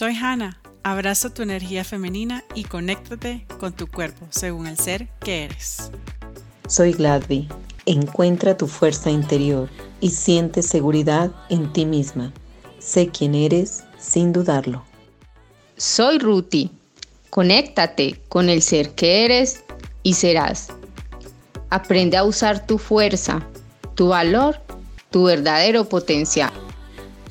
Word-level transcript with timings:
Soy 0.00 0.14
Hannah. 0.14 0.58
Abraza 0.82 1.28
tu 1.28 1.42
energía 1.42 1.84
femenina 1.84 2.42
y 2.54 2.64
conéctate 2.64 3.44
con 3.58 3.74
tu 3.74 3.86
cuerpo 3.86 4.26
según 4.30 4.66
el 4.66 4.78
ser 4.78 5.10
que 5.20 5.44
eres. 5.44 5.90
Soy 6.66 6.94
Gladby. 6.94 7.50
Encuentra 7.84 8.56
tu 8.56 8.66
fuerza 8.66 9.10
interior 9.10 9.68
y 10.00 10.08
siente 10.08 10.62
seguridad 10.62 11.30
en 11.50 11.70
ti 11.74 11.84
misma. 11.84 12.32
Sé 12.78 13.08
quién 13.08 13.34
eres 13.34 13.84
sin 13.98 14.32
dudarlo. 14.32 14.86
Soy 15.76 16.18
Ruti. 16.18 16.70
Conéctate 17.28 18.22
con 18.30 18.48
el 18.48 18.62
ser 18.62 18.94
que 18.94 19.26
eres 19.26 19.62
y 20.02 20.14
serás. 20.14 20.68
Aprende 21.68 22.16
a 22.16 22.24
usar 22.24 22.66
tu 22.66 22.78
fuerza, 22.78 23.46
tu 23.96 24.08
valor, 24.08 24.62
tu 25.10 25.24
verdadero 25.24 25.86
potencial. 25.86 26.69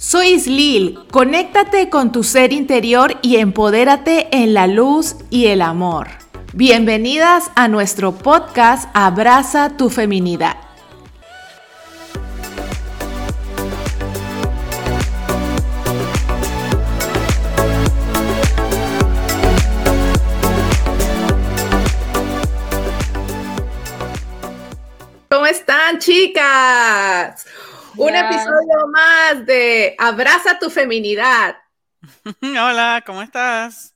Soy 0.02 0.28
Islil, 0.28 0.98
conéctate 1.12 1.90
con 1.90 2.14
tu 2.14 2.24
ser 2.24 2.54
interior 2.54 3.18
y 3.22 3.36
empodérate 3.36 4.30
en 4.32 4.54
la 4.54 4.66
luz 4.66 5.18
y 5.30 5.48
el 5.48 5.62
amor. 5.62 6.08
Bienvenidas 6.54 7.52
a 7.56 7.68
nuestro 7.68 8.14
podcast 8.14 8.90
Abraza 8.94 9.76
tu 9.76 9.90
feminidad. 9.90 10.56
¿Cómo 25.28 25.46
están 25.46 26.00
chicas? 26.00 27.46
Un 27.98 28.16
episodio 28.16 28.88
más 28.92 29.46
de 29.46 29.96
Abraza 29.98 30.60
tu 30.60 30.70
feminidad. 30.70 31.58
Hola, 32.42 33.04
¿cómo 33.06 33.22
estás? 33.22 33.94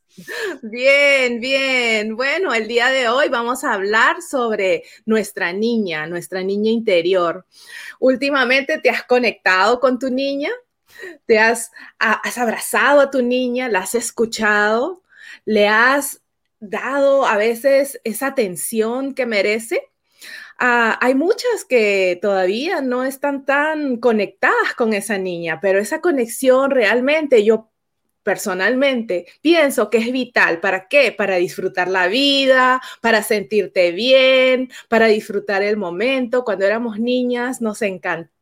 Bien, 0.61 1.39
bien. 1.39 2.16
Bueno, 2.16 2.53
el 2.53 2.67
día 2.67 2.89
de 2.89 3.08
hoy 3.08 3.30
vamos 3.30 3.63
a 3.63 3.73
hablar 3.73 4.22
sobre 4.22 4.83
nuestra 5.05 5.53
niña, 5.53 6.05
nuestra 6.08 6.44
niña 6.44 6.72
interior. 6.72 7.45
Últimamente 8.00 8.80
te 8.80 8.89
has 8.89 9.03
conectado 9.03 9.80
con 9.80 9.97
tu 10.00 10.09
niña, 10.09 10.52
te 11.25 11.39
has, 11.39 11.72
has 12.00 12.38
abrazado 12.38 13.02
a 13.02 13.11
tu 13.11 13.22
niña, 13.22 13.69
la 13.69 13.80
has 13.80 13.95
escuchado, 13.95 15.02
le 15.45 15.67
has 15.67 16.22
dado 16.59 17.25
a 17.25 17.38
veces 17.38 18.00
esa 18.03 18.28
atención 18.28 19.13
que 19.13 19.25
merece. 19.25 19.89
Ah, 20.59 20.98
hay 21.02 21.16
muchas 21.16 21.66
que 21.68 22.20
todavía 22.22 22.82
no 22.82 23.04
están 23.04 23.46
tan 23.46 23.98
conectadas 23.98 24.73
con 24.76 24.94
esa 24.94 25.18
niña, 25.18 25.59
pero 25.62 25.80
esa 25.80 26.02
conexión 26.02 26.72
realmente 26.72 27.44
yo 27.44 27.72
personalmente 28.23 29.26
pienso 29.42 29.90
que 29.90 29.98
es 29.98 30.12
vital. 30.12 30.59
¿Para 30.62 30.88
qué? 30.88 31.12
Para 31.12 31.36
disfrutar 31.38 31.90
la 31.90 32.08
vida, 32.08 32.81
para 33.02 33.22
sentirte 33.24 33.92
bien, 33.92 34.72
para 34.90 35.08
disfrutar 35.08 35.62
el 35.64 35.78
momento. 35.78 36.44
Cuando 36.46 36.66
éramos 36.66 37.00
niñas 37.00 37.62
nos 37.62 37.81
encantaba 37.81 38.33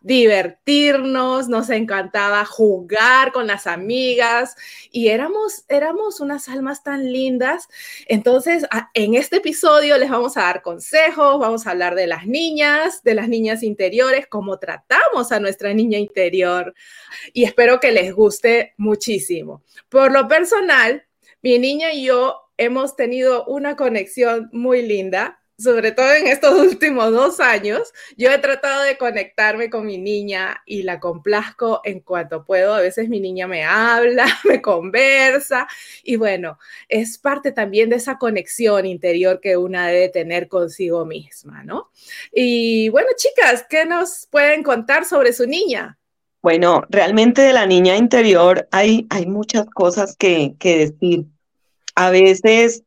divertirnos, 0.00 1.48
nos 1.48 1.70
encantaba 1.70 2.44
jugar 2.44 3.32
con 3.32 3.46
las 3.46 3.66
amigas 3.66 4.56
y 4.90 5.08
éramos, 5.08 5.64
éramos 5.68 6.20
unas 6.20 6.48
almas 6.48 6.82
tan 6.82 7.12
lindas. 7.12 7.68
Entonces, 8.06 8.66
en 8.94 9.14
este 9.14 9.36
episodio 9.36 9.96
les 9.98 10.10
vamos 10.10 10.36
a 10.36 10.42
dar 10.42 10.62
consejos, 10.62 11.38
vamos 11.38 11.66
a 11.66 11.70
hablar 11.70 11.94
de 11.94 12.06
las 12.06 12.26
niñas, 12.26 13.02
de 13.02 13.14
las 13.14 13.28
niñas 13.28 13.62
interiores, 13.62 14.26
cómo 14.26 14.58
tratamos 14.58 15.32
a 15.32 15.40
nuestra 15.40 15.72
niña 15.72 15.98
interior 15.98 16.74
y 17.32 17.44
espero 17.44 17.80
que 17.80 17.92
les 17.92 18.12
guste 18.12 18.74
muchísimo. 18.76 19.62
Por 19.88 20.12
lo 20.12 20.28
personal, 20.28 21.04
mi 21.42 21.58
niña 21.58 21.92
y 21.92 22.04
yo 22.04 22.38
hemos 22.56 22.96
tenido 22.96 23.44
una 23.46 23.76
conexión 23.76 24.50
muy 24.52 24.82
linda 24.82 25.41
sobre 25.62 25.92
todo 25.92 26.12
en 26.12 26.26
estos 26.26 26.52
últimos 26.60 27.12
dos 27.12 27.40
años, 27.40 27.92
yo 28.16 28.30
he 28.30 28.38
tratado 28.38 28.82
de 28.82 28.96
conectarme 28.96 29.70
con 29.70 29.86
mi 29.86 29.98
niña 29.98 30.62
y 30.66 30.82
la 30.82 31.00
complazco 31.00 31.80
en 31.84 32.00
cuanto 32.00 32.44
puedo. 32.44 32.74
A 32.74 32.80
veces 32.80 33.08
mi 33.08 33.20
niña 33.20 33.46
me 33.46 33.64
habla, 33.64 34.26
me 34.44 34.60
conversa 34.60 35.66
y 36.02 36.16
bueno, 36.16 36.58
es 36.88 37.18
parte 37.18 37.52
también 37.52 37.90
de 37.90 37.96
esa 37.96 38.18
conexión 38.18 38.86
interior 38.86 39.40
que 39.40 39.56
una 39.56 39.86
debe 39.86 40.08
tener 40.08 40.48
consigo 40.48 41.04
misma, 41.04 41.62
¿no? 41.62 41.90
Y 42.32 42.88
bueno, 42.88 43.08
chicas, 43.16 43.64
¿qué 43.68 43.86
nos 43.86 44.26
pueden 44.30 44.62
contar 44.62 45.04
sobre 45.04 45.32
su 45.32 45.46
niña? 45.46 45.98
Bueno, 46.42 46.82
realmente 46.88 47.40
de 47.42 47.52
la 47.52 47.66
niña 47.66 47.96
interior 47.96 48.66
hay, 48.72 49.06
hay 49.10 49.26
muchas 49.26 49.66
cosas 49.66 50.16
que, 50.16 50.56
que 50.58 50.78
decir. 50.78 51.26
A 51.94 52.10
veces 52.10 52.82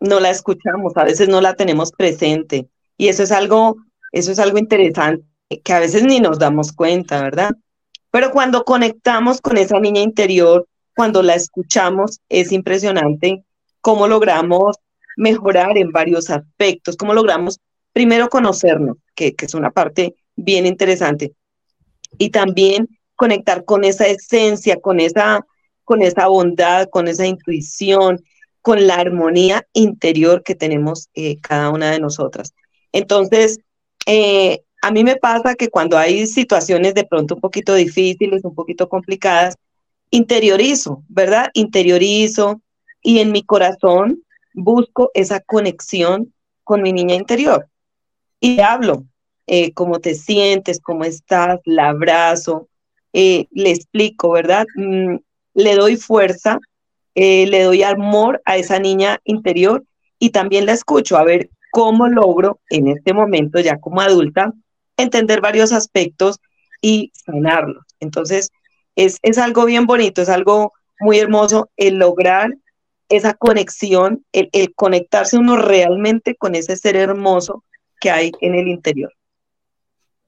no 0.00 0.20
la 0.20 0.30
escuchamos, 0.30 0.96
a 0.96 1.04
veces 1.04 1.28
no 1.28 1.40
la 1.40 1.54
tenemos 1.54 1.92
presente. 1.92 2.68
Y 2.96 3.08
eso 3.08 3.22
es 3.22 3.32
algo, 3.32 3.76
eso 4.12 4.32
es 4.32 4.38
algo 4.38 4.58
interesante, 4.58 5.24
que 5.62 5.72
a 5.72 5.80
veces 5.80 6.04
ni 6.04 6.20
nos 6.20 6.38
damos 6.38 6.72
cuenta, 6.72 7.22
¿verdad? 7.22 7.50
Pero 8.10 8.30
cuando 8.30 8.64
conectamos 8.64 9.40
con 9.40 9.56
esa 9.56 9.80
niña 9.80 10.00
interior, 10.00 10.66
cuando 10.94 11.22
la 11.22 11.34
escuchamos, 11.34 12.20
es 12.28 12.52
impresionante 12.52 13.42
cómo 13.80 14.06
logramos 14.06 14.76
mejorar 15.16 15.76
en 15.76 15.90
varios 15.90 16.30
aspectos, 16.30 16.96
cómo 16.96 17.14
logramos 17.14 17.58
primero 17.92 18.28
conocernos, 18.28 18.96
que, 19.14 19.34
que 19.34 19.46
es 19.46 19.54
una 19.54 19.70
parte 19.70 20.14
bien 20.36 20.66
interesante, 20.66 21.32
y 22.18 22.30
también 22.30 22.88
conectar 23.16 23.64
con 23.64 23.84
esa 23.84 24.06
esencia, 24.06 24.80
con 24.80 25.00
esa, 25.00 25.44
con 25.84 26.02
esa 26.02 26.26
bondad, 26.26 26.88
con 26.90 27.08
esa 27.08 27.26
intuición, 27.26 28.22
con 28.64 28.86
la 28.86 28.94
armonía 28.94 29.68
interior 29.74 30.42
que 30.42 30.54
tenemos 30.54 31.10
eh, 31.12 31.38
cada 31.42 31.68
una 31.68 31.90
de 31.90 32.00
nosotras. 32.00 32.54
Entonces, 32.92 33.58
eh, 34.06 34.62
a 34.80 34.90
mí 34.90 35.04
me 35.04 35.16
pasa 35.16 35.54
que 35.54 35.68
cuando 35.68 35.98
hay 35.98 36.26
situaciones 36.26 36.94
de 36.94 37.04
pronto 37.04 37.34
un 37.34 37.42
poquito 37.42 37.74
difíciles, 37.74 38.42
un 38.42 38.54
poquito 38.54 38.88
complicadas, 38.88 39.56
interiorizo, 40.08 41.02
¿verdad? 41.08 41.50
Interiorizo 41.52 42.62
y 43.02 43.18
en 43.18 43.32
mi 43.32 43.42
corazón 43.42 44.22
busco 44.54 45.10
esa 45.12 45.40
conexión 45.40 46.32
con 46.62 46.80
mi 46.80 46.94
niña 46.94 47.16
interior. 47.16 47.68
Y 48.40 48.60
hablo, 48.60 49.04
eh, 49.46 49.74
cómo 49.74 50.00
te 50.00 50.14
sientes, 50.14 50.80
cómo 50.80 51.04
estás, 51.04 51.60
la 51.66 51.90
abrazo, 51.90 52.70
le 53.12 53.70
explico, 53.70 54.30
¿verdad? 54.30 54.64
Mm, 54.74 55.16
le 55.52 55.74
doy 55.76 55.98
fuerza 55.98 56.58
eh, 57.14 57.46
le 57.46 57.62
doy 57.62 57.82
amor 57.82 58.42
a 58.44 58.56
esa 58.56 58.78
niña 58.78 59.20
interior 59.24 59.84
y 60.18 60.30
también 60.30 60.66
la 60.66 60.72
escucho 60.72 61.16
a 61.16 61.24
ver 61.24 61.50
cómo 61.70 62.08
logro 62.08 62.60
en 62.70 62.88
este 62.88 63.12
momento, 63.12 63.60
ya 63.60 63.78
como 63.78 64.00
adulta, 64.00 64.52
entender 64.96 65.40
varios 65.40 65.72
aspectos 65.72 66.40
y 66.80 67.12
sanarlos. 67.14 67.84
Entonces, 68.00 68.50
es, 68.96 69.18
es 69.22 69.38
algo 69.38 69.64
bien 69.64 69.86
bonito, 69.86 70.22
es 70.22 70.28
algo 70.28 70.72
muy 71.00 71.18
hermoso 71.18 71.70
el 71.76 71.96
lograr 71.96 72.54
esa 73.08 73.34
conexión, 73.34 74.24
el, 74.32 74.48
el 74.52 74.74
conectarse 74.74 75.36
uno 75.36 75.56
realmente 75.56 76.36
con 76.36 76.54
ese 76.54 76.76
ser 76.76 76.96
hermoso 76.96 77.64
que 78.00 78.10
hay 78.10 78.32
en 78.40 78.54
el 78.54 78.68
interior. 78.68 79.12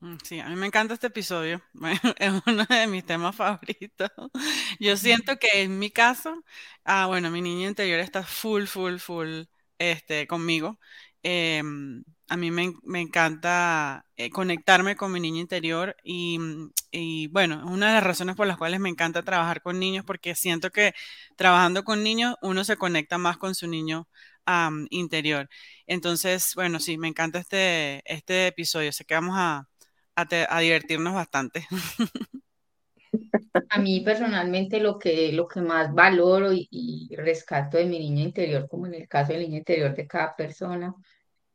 Mm, 0.00 0.16
sí, 0.22 0.40
a 0.40 0.48
mí 0.48 0.56
me 0.56 0.66
encanta 0.66 0.94
este 0.94 1.06
episodio, 1.06 1.62
es 2.18 2.32
uno 2.46 2.64
de 2.68 2.86
mis 2.86 3.04
temas 3.04 3.34
favoritos. 3.34 4.10
Yo 4.80 4.96
siento 4.96 5.38
que 5.38 5.62
en 5.62 5.78
mi 5.78 5.90
caso, 5.90 6.42
ah, 6.84 7.06
bueno, 7.06 7.30
mi 7.30 7.40
niña 7.40 7.68
interior 7.68 8.00
está 8.00 8.22
full, 8.22 8.64
full, 8.66 8.98
full 8.98 9.44
este, 9.78 10.26
conmigo. 10.26 10.78
Em, 11.22 12.04
a 12.28 12.36
mí 12.36 12.50
me, 12.50 13.00
encanta 13.00 14.04
eh, 14.16 14.30
conectarme 14.30 14.96
con 14.96 15.12
mi 15.12 15.20
niña 15.20 15.40
interior 15.40 15.96
y, 16.04 16.38
y, 16.90 17.28
bueno, 17.28 17.64
una 17.66 17.88
de 17.88 17.94
las 17.94 18.04
razones 18.04 18.36
por 18.36 18.46
las 18.46 18.58
cuales 18.58 18.80
me 18.80 18.88
encanta 18.90 19.22
trabajar 19.22 19.62
con 19.62 19.78
niños, 19.78 20.04
porque 20.04 20.34
siento 20.34 20.70
que 20.70 20.94
trabajando 21.36 21.84
con 21.84 22.02
niños 22.02 22.36
uno 22.42 22.64
se 22.64 22.76
conecta 22.76 23.18
más 23.18 23.38
con 23.38 23.54
su 23.54 23.66
niño 23.68 24.08
interior. 24.90 25.48
Entonces, 25.86 26.52
bueno, 26.54 26.80
sí, 26.80 26.98
me 26.98 27.08
encanta 27.08 27.38
este, 27.38 28.02
este 28.12 28.48
episodio. 28.48 28.92
Sé 28.92 29.04
que 29.04 29.14
vamos 29.14 29.34
a 29.36 29.68
a, 30.16 30.60
divertirnos 30.60 31.14
bastante. 31.14 31.66
A 33.70 33.78
mí 33.78 34.00
personalmente 34.00 34.80
lo 34.80 34.98
que, 34.98 35.32
lo 35.32 35.46
que 35.48 35.60
más 35.60 35.94
valoro 35.94 36.50
y, 36.52 37.08
rescato 37.16 37.78
de 37.78 37.86
mi 37.86 37.98
niña 37.98 38.22
interior, 38.22 38.68
como 38.68 38.86
en 38.86 38.94
el 38.94 39.08
caso 39.08 39.32
de 39.32 39.38
la 39.38 39.44
interior 39.44 39.94
de 39.94 40.06
cada 40.06 40.36
persona, 40.36 40.94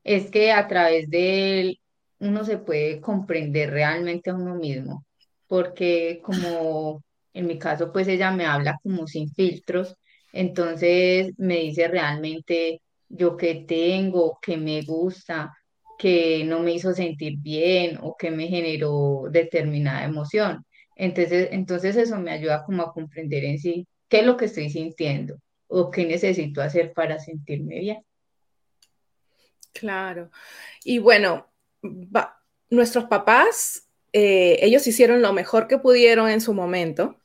es 0.04 0.32
que 0.32 0.52
a 0.52 0.68
través 0.68 1.10
de 1.10 1.62
él 1.62 1.82
uno 2.20 2.44
se 2.44 2.58
puede 2.58 3.02
comprender 3.02 3.72
realmente 3.72 4.30
a 4.30 4.36
uno 4.36 4.56
mismo, 4.56 5.06
porque 5.48 6.22
como 6.24 7.04
en 7.34 7.48
mi 7.48 7.60
caso 7.60 7.92
pues 7.92 8.08
ella 8.08 8.32
me 8.32 8.46
habla 8.46 8.80
como 8.84 9.08
sin 9.08 9.32
filtros, 9.32 9.96
entonces 10.34 11.34
me 11.38 11.58
dice 11.58 11.88
realmente 11.88 12.82
yo 13.10 13.38
qué 13.38 13.66
tengo, 13.68 14.40
qué 14.42 14.58
me 14.58 14.82
gusta, 14.84 15.54
que 16.02 16.44
no 16.46 16.62
me 16.62 16.74
hizo 16.74 16.96
sentir 16.96 17.38
bien 17.38 18.00
o 18.02 18.18
que 18.18 18.32
me 18.32 18.48
generó 18.48 19.26
determinada 19.30 20.04
emoción. 20.04 20.66
Entonces, 20.96 21.50
entonces 21.52 21.96
eso 21.96 22.18
me 22.18 22.32
ayuda 22.32 22.64
como 22.66 22.82
a 22.82 22.92
comprender 22.92 23.44
en 23.46 23.60
sí 23.60 23.88
qué 24.10 24.22
es 24.22 24.26
lo 24.26 24.36
que 24.36 24.46
estoy 24.46 24.72
sintiendo 24.72 25.38
o 25.68 25.92
qué 25.92 26.06
necesito 26.06 26.64
hacer 26.64 26.94
para 26.94 27.20
sentirme 27.20 27.78
bien. 27.82 28.04
Claro. 29.74 30.32
Y 30.84 30.98
bueno, 30.98 31.52
nuestros 32.72 33.04
papás, 33.06 33.88
eh, 34.12 34.58
ellos 34.64 34.88
hicieron 34.88 35.22
lo 35.22 35.34
mejor 35.34 35.68
que 35.68 35.78
pudieron 35.78 36.32
en 36.32 36.42
su 36.42 36.56
momento 36.56 37.16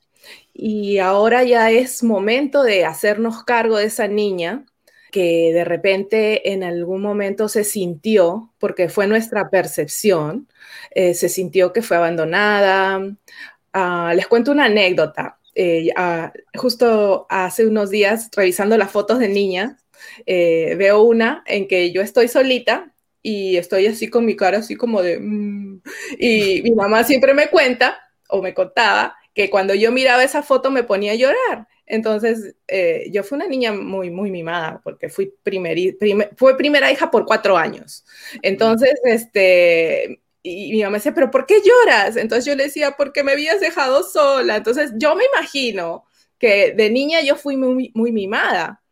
y 0.53 0.99
ahora 0.99 1.45
ya 1.45 1.71
es 1.71 2.03
momento 2.03 2.63
de 2.63 2.85
hacernos 2.85 3.43
cargo 3.43 3.79
de 3.79 3.87
esa 3.87 4.07
niña 4.07 4.67
que 5.11 5.53
de 5.53 5.65
repente 5.65 6.53
en 6.53 6.63
algún 6.63 7.03
momento 7.03 7.49
se 7.49 7.65
sintió, 7.65 8.53
porque 8.59 8.89
fue 8.89 9.07
nuestra 9.07 9.51
percepción, 9.51 10.49
eh, 10.91 11.15
se 11.15 11.29
sintió 11.29 11.73
que 11.73 11.83
fue 11.83 11.97
abandonada. 11.97 13.01
Ah, 13.73 14.13
les 14.15 14.27
cuento 14.27 14.53
una 14.53 14.67
anécdota. 14.67 15.39
Eh, 15.55 15.91
ah, 15.97 16.33
justo 16.55 17.27
hace 17.31 17.67
unos 17.67 17.91
días, 17.91 18.31
revisando 18.37 18.77
las 18.77 18.91
fotos 18.91 19.19
de 19.19 19.29
niña, 19.29 19.79
eh, 20.27 20.75
veo 20.77 21.03
una 21.03 21.43
en 21.47 21.69
que 21.69 21.93
yo 21.93 22.03
estoy 22.03 22.29
solita 22.29 22.93
y 23.23 23.57
estoy 23.57 23.87
así 23.87 24.09
con 24.09 24.25
mi 24.25 24.37
cara 24.37 24.59
así 24.59 24.77
como 24.77 25.03
de... 25.03 25.19
Mm", 25.19 25.83
y 26.19 26.63
mi 26.63 26.73
mamá 26.73 27.05
siempre 27.05 27.35
me 27.35 27.49
cuenta 27.49 27.99
o 28.29 28.43
me 28.43 28.55
contaba 28.55 29.17
que 29.35 29.51
cuando 29.51 29.75
yo 29.75 29.93
miraba 29.93 30.25
esa 30.25 30.43
foto 30.43 30.71
me 30.71 30.83
ponía 30.85 31.13
a 31.13 31.17
llorar. 31.17 31.69
Entonces, 31.87 32.57
eh, 32.67 33.09
yo 33.13 33.23
fui 33.23 33.37
una 33.37 33.47
niña 33.47 33.73
muy, 33.73 34.11
muy 34.11 34.31
mimada, 34.31 34.81
porque 34.83 35.09
fui 35.09 35.33
fue 36.37 36.57
primera 36.57 36.91
hija 36.91 37.11
por 37.11 37.25
cuatro 37.27 37.57
años. 37.57 38.05
Entonces, 38.43 38.93
este, 39.05 40.21
y 40.43 40.73
mi 40.73 40.83
mamá 40.83 40.97
decía, 40.99 41.15
pero 41.15 41.31
¿por 41.31 41.47
qué 41.47 41.61
lloras? 41.65 42.17
Entonces 42.17 42.45
yo 42.45 42.55
le 42.57 42.65
decía, 42.65 42.93
porque 42.97 43.23
me 43.23 43.33
habías 43.33 43.61
dejado 43.61 44.03
sola. 44.03 44.57
Entonces, 44.57 44.93
yo 44.97 45.15
me 45.17 45.25
imagino 45.35 46.05
que 46.39 46.73
de 46.73 46.91
niña 46.91 47.21
yo 47.23 47.37
fui 47.37 47.57
muy, 47.57 47.93
muy 47.95 48.13
mimada. 48.13 48.83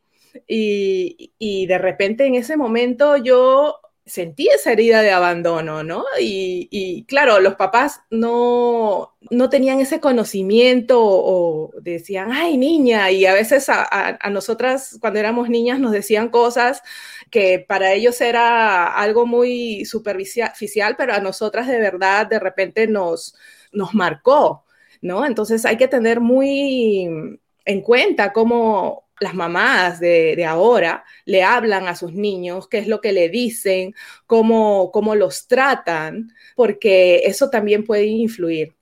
Y, 0.49 1.32
y 1.38 1.67
de 1.67 1.79
repente 1.79 2.26
en 2.26 2.35
ese 2.35 2.56
momento 2.56 3.17
yo 3.17 3.76
sentí 4.06 4.48
esa 4.48 4.72
herida 4.72 5.00
de 5.02 5.12
abandono, 5.12 5.82
¿no? 5.82 6.04
Y, 6.20 7.04
claro, 7.08 7.40
los 7.40 7.54
papás 7.54 8.02
no, 8.10 9.16
no, 9.30 9.48
tenían 9.48 9.80
ese 9.80 10.00
conocimiento 10.00 11.00
o, 11.02 11.70
decían, 11.80 12.30
ay, 12.32 12.58
niña, 12.58 13.10
y 13.10 13.24
a 13.26 13.32
veces 13.32 13.66
a, 13.68 14.18
nosotras 14.30 14.98
cuando 15.00 15.20
éramos 15.20 15.48
niñas 15.48 15.80
nos 15.80 15.92
decían 15.92 16.28
cosas 16.28 16.82
que 17.30 17.64
para 17.66 17.92
ellos 17.92 18.20
era 18.20 18.94
algo 18.94 19.26
muy 19.26 19.84
superficial, 19.86 20.96
pero 20.98 21.14
a 21.14 21.20
nosotras 21.20 21.66
de 21.66 21.78
verdad 21.78 22.26
de 22.26 22.38
repente 22.38 22.86
nos, 22.86 23.34
nos 23.72 23.94
marcó, 23.94 24.64
¿no? 25.00 25.24
Entonces 25.24 25.64
hay 25.64 25.76
que 25.78 25.88
tener 25.88 26.20
muy 26.20 27.38
en 27.64 27.80
cuenta 27.80 28.32
cómo 28.32 29.03
las 29.20 29.34
mamás 29.34 30.00
de, 30.00 30.44
ahora 30.46 31.05
le 31.25 31.43
hablan 31.43 31.88
a 31.88 31.96
sus 31.96 32.12
niños, 32.12 32.69
qué 32.69 32.78
es 32.78 32.88
lo 32.88 33.00
que 33.00 33.12
le 33.12 33.28
dicen, 33.28 33.94
cómo, 34.26 34.90
cómo 34.93 35.14
los 35.14 35.46
tratan, 35.46 36.32
porque 36.56 37.22
eso 37.25 37.50
también 37.50 37.84
puede 37.84 38.06
influir. 38.06 38.75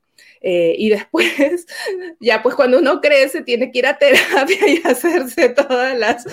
Eh, 0.44 0.74
y 0.76 0.88
después, 0.90 1.66
ya 2.20 2.42
pues 2.42 2.56
cuando 2.56 2.78
uno 2.78 3.00
crece, 3.00 3.42
tiene 3.42 3.70
que 3.70 3.78
ir 3.78 3.86
a 3.86 3.98
terapia 3.98 4.68
y 4.68 4.82
hacerse 4.84 5.50
todas 5.50 5.96
las, 5.96 6.24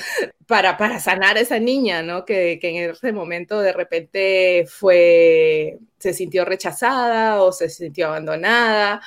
para, 0.47 0.77
para 0.77 0.99
sanar 0.99 1.37
a 1.37 1.41
esa 1.41 1.59
niña, 1.59 2.01
¿no? 2.01 2.25
Que, 2.25 2.57
que, 2.59 2.69
en 2.69 2.89
ese 2.89 3.11
momento 3.11 3.61
de 3.61 3.71
repente 3.71 4.65
fue, 4.67 5.77
se 5.99 6.13
sintió 6.13 6.43
rechazada 6.43 7.41
o 7.43 7.51
se 7.51 7.69
sintió 7.69 8.07
abandonada, 8.07 9.01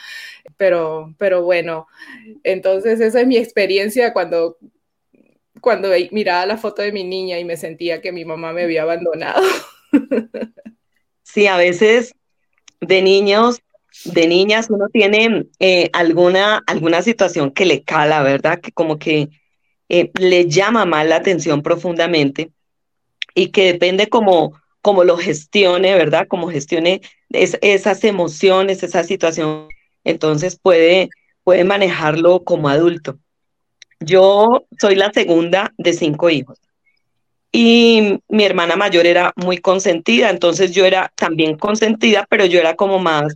pero, 0.57 1.15
pero 1.19 1.43
bueno, 1.43 1.89
entonces 2.45 3.01
esa 3.01 3.21
es 3.23 3.27
mi 3.27 3.39
experiencia 3.39 4.13
cuando, 4.13 4.57
cuando 5.63 5.89
miraba 6.11 6.45
la 6.45 6.59
foto 6.59 6.83
de 6.83 6.93
mi 6.93 7.05
niña 7.05 7.39
y 7.39 7.45
me 7.45 7.57
sentía 7.57 8.03
que 8.03 8.13
mi 8.13 8.27
mamá 8.27 8.53
me 8.53 8.65
había 8.65 8.83
abandonado. 8.83 9.43
Sí, 11.25 11.47
a 11.47 11.57
veces 11.57 12.15
de 12.83 13.01
niños, 13.01 13.63
de 14.05 14.27
niñas, 14.27 14.69
uno 14.69 14.89
tiene 14.93 15.47
eh, 15.61 15.89
alguna, 15.95 16.63
alguna 16.67 17.01
situación 17.01 17.53
que 17.53 17.65
le 17.65 17.85
cala, 17.85 18.23
¿verdad? 18.23 18.61
Que 18.61 18.71
como 18.71 18.99
que 18.99 19.31
eh, 19.89 20.11
le 20.21 20.51
llama 20.51 20.85
más 20.85 21.07
la 21.07 21.17
atención 21.17 21.63
profundamente 21.63 22.51
y 23.35 23.49
que 23.49 23.65
depende 23.73 24.09
como, 24.09 24.61
como 24.83 25.05
lo 25.05 25.17
gestione, 25.17 25.95
¿verdad? 25.95 26.27
Como 26.29 26.51
gestione 26.51 27.01
esas 27.31 28.05
emociones, 28.05 28.83
esa 28.83 29.03
situación, 29.03 29.69
entonces 30.05 30.59
puede, 30.61 31.09
puede 31.45 31.65
manejarlo 31.65 32.45
como 32.45 32.69
adulto. 32.69 33.19
Yo 34.05 34.67
soy 34.81 34.95
la 34.95 35.13
segunda 35.13 35.73
de 35.79 35.93
cinco 35.93 36.31
hijos 36.31 36.59
y 37.53 38.19
mi 38.29 38.45
hermana 38.45 38.77
mayor 38.77 39.07
era 39.07 39.33
muy 39.37 39.59
consentida, 39.59 40.31
entonces 40.31 40.73
yo 40.73 40.87
era 40.87 41.13
también 41.17 41.59
consentida, 41.59 42.27
pero 42.31 42.47
yo 42.47 42.59
era 42.59 42.75
como 42.75 42.99
más, 42.99 43.35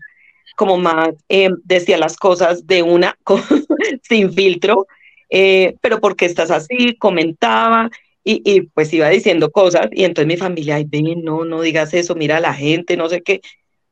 como 0.57 0.79
más, 0.79 1.11
eh, 1.29 1.51
decía 1.65 1.99
las 1.99 2.17
cosas 2.17 2.67
de 2.67 2.83
una, 2.83 3.19
sin 4.03 4.33
filtro, 4.33 4.87
eh, 5.29 5.77
pero 5.83 6.01
porque 6.01 6.25
estás 6.25 6.51
así, 6.51 6.97
comentaba 6.97 7.91
y, 8.25 8.41
y, 8.45 8.63
pues 8.63 8.93
iba 8.95 9.09
diciendo 9.11 9.51
cosas 9.51 9.89
y 9.93 10.05
entonces 10.05 10.27
mi 10.27 10.39
familia, 10.39 10.77
ay, 10.77 10.85
ven, 10.89 11.23
no, 11.23 11.45
no 11.45 11.61
digas 11.61 11.93
eso, 11.93 12.15
mira 12.15 12.39
a 12.39 12.41
la 12.41 12.55
gente, 12.55 12.97
no 12.97 13.09
sé 13.09 13.23
qué. 13.23 13.43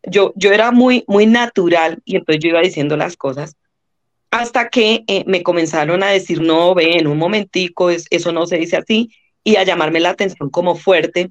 Yo, 0.03 0.32
yo 0.37 0.53
era 0.53 0.71
muy, 0.71 1.05
muy 1.06 1.26
natural 1.26 2.00
y 2.05 2.17
entonces 2.17 2.43
yo 2.43 2.50
iba 2.50 2.61
diciendo 2.61 2.97
las 2.97 3.17
cosas 3.17 3.56
hasta 4.34 4.69
que 4.69 5.04
eh, 5.06 5.22
me 5.28 5.44
comenzaron 5.44 6.02
a 6.02 6.08
decir, 6.08 6.40
no, 6.40 6.75
ven, 6.75 7.06
un 7.06 7.19
momentico, 7.19 7.88
eso 7.90 8.32
no 8.32 8.46
se 8.46 8.56
dice 8.56 8.76
así, 8.76 9.08
y 9.44 9.54
a 9.54 9.62
llamarme 9.62 10.00
la 10.00 10.10
atención 10.10 10.50
como 10.50 10.75
fuerte, 10.75 11.31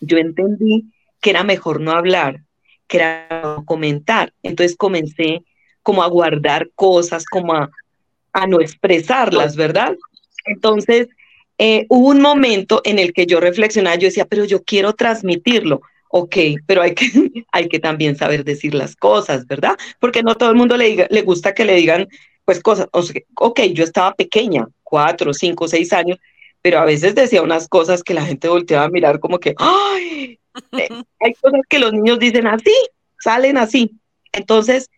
yo 0.00 0.16
entendí 0.16 0.86
que 1.20 1.28
era 1.28 1.44
mejor 1.44 1.82
no 1.82 1.92
hablar, 1.92 2.40
que 2.86 2.96
era 2.96 3.56
comentar. 3.66 4.32
Entonces 4.42 4.78
comencé 4.78 5.44
como 5.82 6.02
a 6.02 6.06
guardar 6.06 6.70
cosas, 6.74 7.26
como 7.26 7.52
a, 7.52 7.70
no 8.48 8.62
expresarlas, 8.62 9.54
¿verdad? 9.54 9.94
Entonces, 10.46 11.08
eh, 11.58 11.84
hubo 11.90 12.08
un 12.08 12.22
momento 12.22 12.80
en 12.84 12.98
el 12.98 13.12
que 13.12 13.26
yo 13.26 13.40
reflexionaba, 13.40 13.96
yo 13.96 14.08
decía, 14.08 14.24
pero 14.24 14.46
yo 14.46 14.62
quiero 14.62 14.94
transmitirlo. 14.94 15.82
Ok, 16.14 16.36
pero 16.66 16.82
hay 16.82 16.94
que, 16.94 17.06
hay 17.52 17.68
que 17.68 17.78
también 17.78 18.16
saber 18.16 18.44
decir 18.44 18.74
las 18.74 18.94
cosas, 18.96 19.46
¿verdad? 19.46 19.78
Porque 19.98 20.22
no 20.22 20.34
todo 20.34 20.50
el 20.50 20.56
mundo 20.56 20.76
le, 20.76 21.06
le 21.08 21.22
gusta 21.22 21.54
que 21.54 21.64
le 21.64 21.74
digan 21.74 22.06
pues 22.44 22.60
cosas. 22.60 22.88
ok, 22.92 23.60
yo 23.72 23.82
estaba 23.82 24.12
pequeña, 24.14 24.68
cuatro, 24.82 25.32
cinco, 25.32 25.68
seis 25.68 25.90
años, 25.92 26.18
pero 26.60 26.80
a 26.80 26.84
veces 26.84 27.14
decía 27.14 27.40
unas 27.40 27.66
cosas 27.66 28.02
que 28.02 28.12
la 28.12 28.26
gente 28.26 28.48
volteaba 28.48 28.84
a 28.84 28.90
mirar 28.90 29.20
como 29.20 29.38
que, 29.38 29.54
¡ay! 29.56 30.38
Eh, 30.72 30.88
hay 31.20 31.34
cosas 31.40 31.62
que 31.66 31.78
los 31.78 31.94
niños 31.94 32.18
dicen 32.18 32.46
así, 32.46 32.74
salen 33.18 33.56
así. 33.56 33.92
Entonces, 34.32 34.90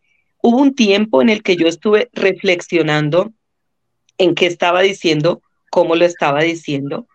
hubo 0.42 0.59
un 0.59 0.75
tiempo 0.75 1.23
en 1.23 1.28
el 1.28 1.44
que 1.44 1.54
yo 1.54 1.68
estuve 1.68 2.09
reflexionando 2.12 3.33
en 4.18 4.35
qué 4.35 4.47
estaba 4.47 4.83
diciendo, 4.83 5.42
cómo 5.71 5.94
lo 5.94 6.04
estaba 6.04 6.42
diciendo, 6.42 7.06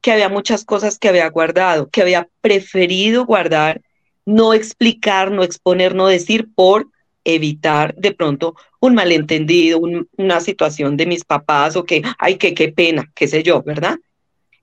que 0.00 0.12
había 0.12 0.28
muchas 0.28 0.64
cosas 0.64 0.98
que 0.98 1.08
había 1.08 1.28
guardado, 1.28 1.88
que 1.88 2.02
había 2.02 2.28
preferido 2.40 3.26
guardar, 3.26 3.82
no 4.24 4.54
explicar, 4.54 5.30
no 5.30 5.42
exponer, 5.42 5.94
no 5.94 6.06
decir 6.06 6.48
por 6.54 6.88
evitar 7.24 7.94
de 7.96 8.12
pronto 8.12 8.54
un 8.80 8.94
malentendido, 8.94 9.80
una 10.16 10.40
situación 10.40 10.96
de 10.96 11.06
mis 11.06 11.24
papás 11.24 11.76
o 11.76 11.84
que, 11.84 12.02
ay, 12.18 12.36
que 12.36 12.54
qué 12.54 12.72
pena, 12.72 13.10
qué 13.14 13.28
sé 13.28 13.42
yo, 13.42 13.62
¿verdad? 13.62 13.98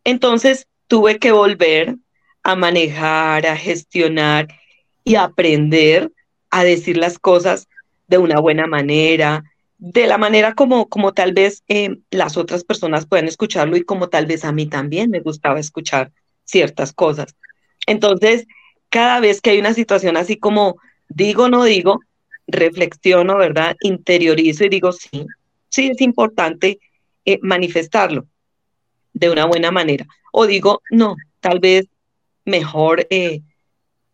Entonces 0.03 0.67
tuve 0.87 1.19
que 1.19 1.31
volver 1.31 1.95
a 2.43 2.55
manejar, 2.55 3.45
a 3.45 3.55
gestionar 3.55 4.47
y 5.03 5.15
aprender 5.15 6.11
a 6.49 6.63
decir 6.63 6.97
las 6.97 7.19
cosas 7.19 7.67
de 8.07 8.17
una 8.17 8.39
buena 8.39 8.67
manera, 8.67 9.43
de 9.77 10.07
la 10.07 10.17
manera 10.17 10.53
como, 10.55 10.89
como 10.89 11.13
tal 11.13 11.33
vez 11.33 11.63
eh, 11.67 11.97
las 12.09 12.37
otras 12.37 12.63
personas 12.63 13.05
pueden 13.05 13.27
escucharlo 13.27 13.77
y 13.77 13.83
como 13.83 14.09
tal 14.09 14.25
vez 14.25 14.43
a 14.43 14.51
mí 14.51 14.65
también 14.65 15.11
me 15.11 15.19
gustaba 15.19 15.59
escuchar 15.59 16.11
ciertas 16.45 16.93
cosas. 16.93 17.35
Entonces, 17.85 18.47
cada 18.89 19.19
vez 19.19 19.41
que 19.41 19.51
hay 19.51 19.59
una 19.59 19.73
situación 19.73 20.17
así 20.17 20.37
como 20.37 20.77
digo, 21.09 21.49
no 21.49 21.63
digo, 21.63 21.99
reflexiono, 22.47 23.37
¿verdad? 23.37 23.75
Interiorizo 23.81 24.65
y 24.65 24.69
digo, 24.69 24.91
sí, 24.91 25.25
sí 25.69 25.89
es 25.89 26.01
importante 26.01 26.79
eh, 27.25 27.39
manifestarlo 27.41 28.25
de 29.13 29.29
una 29.29 29.45
buena 29.45 29.71
manera. 29.71 30.07
O 30.31 30.47
digo, 30.47 30.81
no, 30.89 31.15
tal 31.39 31.59
vez 31.59 31.87
mejor 32.45 33.05
eh, 33.09 33.41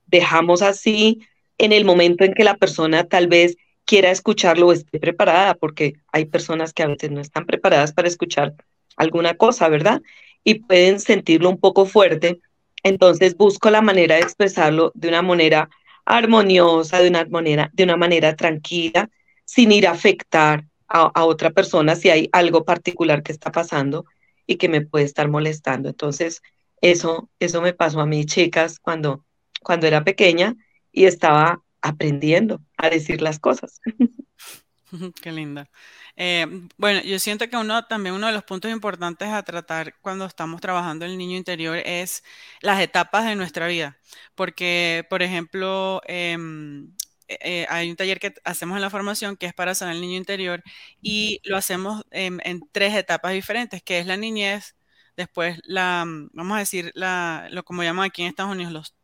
dejamos 0.07 0.61
así 0.61 1.21
en 1.57 1.71
el 1.71 1.85
momento 1.85 2.23
en 2.23 2.33
que 2.33 2.43
la 2.43 2.57
persona 2.57 3.03
tal 3.05 3.27
vez 3.27 3.55
quiera 3.85 4.11
escucharlo 4.11 4.67
o 4.67 4.73
esté 4.73 4.99
preparada, 4.99 5.55
porque 5.55 5.93
hay 6.11 6.25
personas 6.25 6.73
que 6.73 6.83
a 6.83 6.87
veces 6.87 7.11
no 7.11 7.21
están 7.21 7.45
preparadas 7.45 7.93
para 7.93 8.07
escuchar 8.07 8.53
alguna 8.95 9.35
cosa, 9.35 9.67
¿verdad? 9.69 10.01
Y 10.43 10.55
pueden 10.55 10.99
sentirlo 10.99 11.49
un 11.49 11.59
poco 11.59 11.85
fuerte. 11.85 12.39
Entonces 12.83 13.35
busco 13.35 13.69
la 13.69 13.81
manera 13.81 14.15
de 14.15 14.21
expresarlo 14.21 14.91
de 14.95 15.09
una 15.09 15.21
manera 15.21 15.69
armoniosa, 16.05 16.99
de 16.99 17.09
una 17.09 17.25
manera, 17.25 17.69
de 17.73 17.83
una 17.83 17.97
manera 17.97 18.35
tranquila, 18.35 19.09
sin 19.45 19.71
ir 19.71 19.87
a 19.87 19.91
afectar 19.91 20.65
a, 20.87 21.11
a 21.13 21.25
otra 21.25 21.51
persona 21.51 21.95
si 21.95 22.09
hay 22.09 22.29
algo 22.31 22.65
particular 22.65 23.23
que 23.23 23.31
está 23.31 23.51
pasando 23.51 24.05
y 24.45 24.57
que 24.57 24.69
me 24.69 24.81
puede 24.81 25.05
estar 25.05 25.29
molestando. 25.29 25.89
Entonces, 25.89 26.41
eso, 26.81 27.29
eso 27.39 27.61
me 27.61 27.73
pasó 27.73 28.01
a 28.01 28.05
mí, 28.05 28.25
chicas, 28.25 28.79
cuando, 28.79 29.25
cuando 29.61 29.87
era 29.87 30.03
pequeña 30.03 30.55
y 30.91 31.05
estaba 31.05 31.61
aprendiendo 31.81 32.61
a 32.85 32.89
decir 32.89 33.21
las 33.21 33.39
cosas. 33.39 33.81
Qué 35.21 35.31
linda. 35.31 35.69
Eh, 36.15 36.45
bueno, 36.77 37.01
yo 37.01 37.17
siento 37.19 37.49
que 37.49 37.57
uno 37.57 37.85
también 37.87 38.13
uno 38.15 38.27
de 38.27 38.33
los 38.33 38.43
puntos 38.43 38.71
importantes 38.71 39.27
a 39.29 39.41
tratar 39.43 39.95
cuando 40.01 40.25
estamos 40.25 40.61
trabajando 40.61 41.05
el 41.05 41.17
niño 41.17 41.35
interior 41.37 41.77
es 41.77 42.23
las 42.61 42.79
etapas 42.81 43.25
de 43.25 43.35
nuestra 43.35 43.67
vida. 43.67 43.97
Porque, 44.35 45.05
por 45.09 45.23
ejemplo, 45.23 46.01
em, 46.05 46.93
eh, 47.27 47.37
eh, 47.41 47.65
hay 47.69 47.89
un 47.89 47.95
taller 47.95 48.19
que 48.19 48.33
hacemos 48.43 48.75
en 48.75 48.81
la 48.81 48.89
formación 48.91 49.35
que 49.37 49.47
es 49.47 49.53
para 49.53 49.73
sanar 49.75 49.95
el 49.95 50.01
niño 50.01 50.17
interior 50.17 50.61
y 51.01 51.39
lo 51.43 51.57
hacemos 51.57 52.03
en, 52.11 52.39
en 52.43 52.61
tres 52.71 52.93
etapas 52.95 53.33
diferentes, 53.33 53.81
que 53.83 53.99
es 53.99 54.05
la 54.05 54.17
niñez, 54.17 54.75
después 55.17 55.59
la, 55.63 56.03
vamos 56.33 56.55
a 56.55 56.59
decir, 56.59 56.91
la, 56.95 57.47
lo 57.51 57.63
como 57.63 57.83
llaman 57.83 58.05
aquí 58.05 58.21
en 58.21 58.27
Estados 58.29 58.51
Unidos, 58.51 58.73
los 58.73 58.95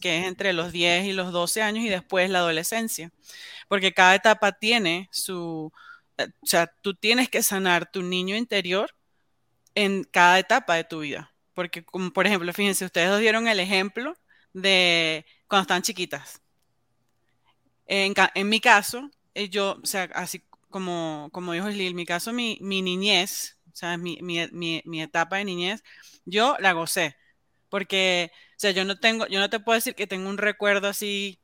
que 0.00 0.20
es 0.20 0.26
entre 0.26 0.52
los 0.54 0.72
10 0.72 1.04
y 1.04 1.12
los 1.12 1.32
12 1.32 1.62
años, 1.62 1.84
y 1.84 1.88
después 1.88 2.30
la 2.30 2.38
adolescencia, 2.38 3.12
porque 3.68 3.92
cada 3.92 4.14
etapa 4.14 4.52
tiene 4.52 5.08
su, 5.12 5.72
eh, 6.18 6.28
o 6.42 6.46
sea, 6.46 6.66
tú 6.82 6.94
tienes 6.94 7.28
que 7.28 7.42
sanar 7.42 7.90
tu 7.90 8.02
niño 8.02 8.36
interior 8.36 8.94
en 9.74 10.04
cada 10.04 10.38
etapa 10.38 10.76
de 10.76 10.84
tu 10.84 11.00
vida, 11.00 11.32
porque 11.54 11.84
como 11.84 12.10
por 12.12 12.26
ejemplo, 12.26 12.52
fíjense, 12.52 12.86
ustedes 12.86 13.10
nos 13.10 13.20
dieron 13.20 13.46
el 13.48 13.60
ejemplo 13.60 14.16
de 14.54 15.26
cuando 15.48 15.62
están 15.62 15.82
chiquitas. 15.82 16.40
En, 17.86 18.14
mi 18.48 18.60
caso, 18.60 19.10
eh, 19.34 19.48
yo, 19.50 19.78
o 19.82 19.86
sea, 19.86 20.04
así 20.14 20.42
como, 20.70 21.28
como 21.32 21.52
dijo 21.52 21.68
Lil, 21.68 21.90
en 21.90 21.96
mi 21.96 22.06
caso, 22.06 22.32
mi, 22.32 22.58
mi 22.62 22.80
niñez, 22.82 23.58
o 23.72 23.76
sea, 23.76 23.98
mi, 23.98 24.18
mi, 24.22 24.82
mi 24.84 25.02
etapa 25.02 25.36
de 25.36 25.44
niñez, 25.44 25.84
yo 26.24 26.56
la 26.60 26.72
gocé 26.72 27.16
porque, 27.74 28.30
o 28.52 28.54
sea, 28.56 28.70
yo 28.70 28.84
no 28.84 29.00
tengo, 29.00 29.26
yo 29.26 29.40
no 29.40 29.50
te 29.50 29.58
puedo 29.58 29.74
decir 29.74 29.96
que 29.96 30.06
tengo 30.06 30.28
un 30.30 30.38
recuerdo 30.38 30.86
así 30.86 31.40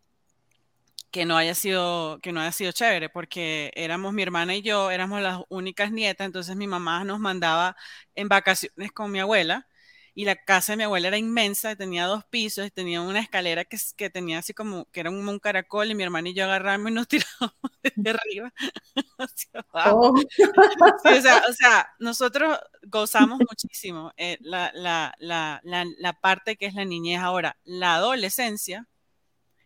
que 1.10 1.26
no 1.26 1.36
haya 1.36 1.54
sido, 1.56 2.20
que 2.22 2.32
no 2.32 2.40
haya 2.40 2.52
sido 2.52 2.70
chévere, 2.72 3.08
porque 3.08 3.72
éramos 3.74 4.12
mi 4.12 4.22
hermana 4.22 4.54
y 4.54 4.62
yo, 4.62 4.90
éramos 4.92 5.20
las 5.20 5.40
únicas 5.48 5.90
nietas, 5.90 6.26
entonces 6.26 6.54
mi 6.56 6.68
mamá 6.68 7.02
nos 7.04 7.18
mandaba 7.18 7.76
en 8.14 8.28
vacaciones 8.28 8.92
con 8.92 9.10
mi 9.10 9.18
abuela 9.18 9.66
y 10.14 10.24
la 10.24 10.36
casa 10.36 10.72
de 10.72 10.78
mi 10.78 10.84
abuela 10.84 11.08
era 11.08 11.18
inmensa, 11.18 11.76
tenía 11.76 12.06
dos 12.06 12.24
pisos, 12.24 12.66
y 12.66 12.70
tenía 12.70 13.00
una 13.00 13.20
escalera 13.20 13.64
que, 13.64 13.78
que 13.96 14.10
tenía 14.10 14.38
así 14.38 14.52
como, 14.52 14.86
que 14.86 15.00
era 15.00 15.10
un, 15.10 15.26
un, 15.26 15.38
caracol, 15.38 15.90
y 15.90 15.94
mi 15.94 16.02
hermana 16.02 16.28
y 16.28 16.34
yo 16.34 16.44
agarramos 16.44 16.90
y 16.90 16.94
nos 16.94 17.08
tirábamos 17.40 17.54
desde 17.82 18.10
arriba 18.10 18.52
hacia 19.18 19.64
abajo. 19.72 20.12
Oh. 20.14 20.18
Sí, 20.18 20.42
o, 20.42 21.22
sea, 21.22 21.42
o, 21.48 21.52
sea, 21.52 21.94
nosotros 21.98 22.58
gozamos 22.82 23.38
muchísimo 23.38 24.12
eh, 24.16 24.38
la, 24.40 24.70
la, 24.74 25.14
la, 25.18 25.60
la, 25.62 26.12
parte 26.20 26.56
que 26.56 26.66
es 26.66 26.74
la 26.74 26.84
niñez. 26.84 27.20
Ahora, 27.20 27.56
la 27.64 27.96
adolescencia, 27.96 28.88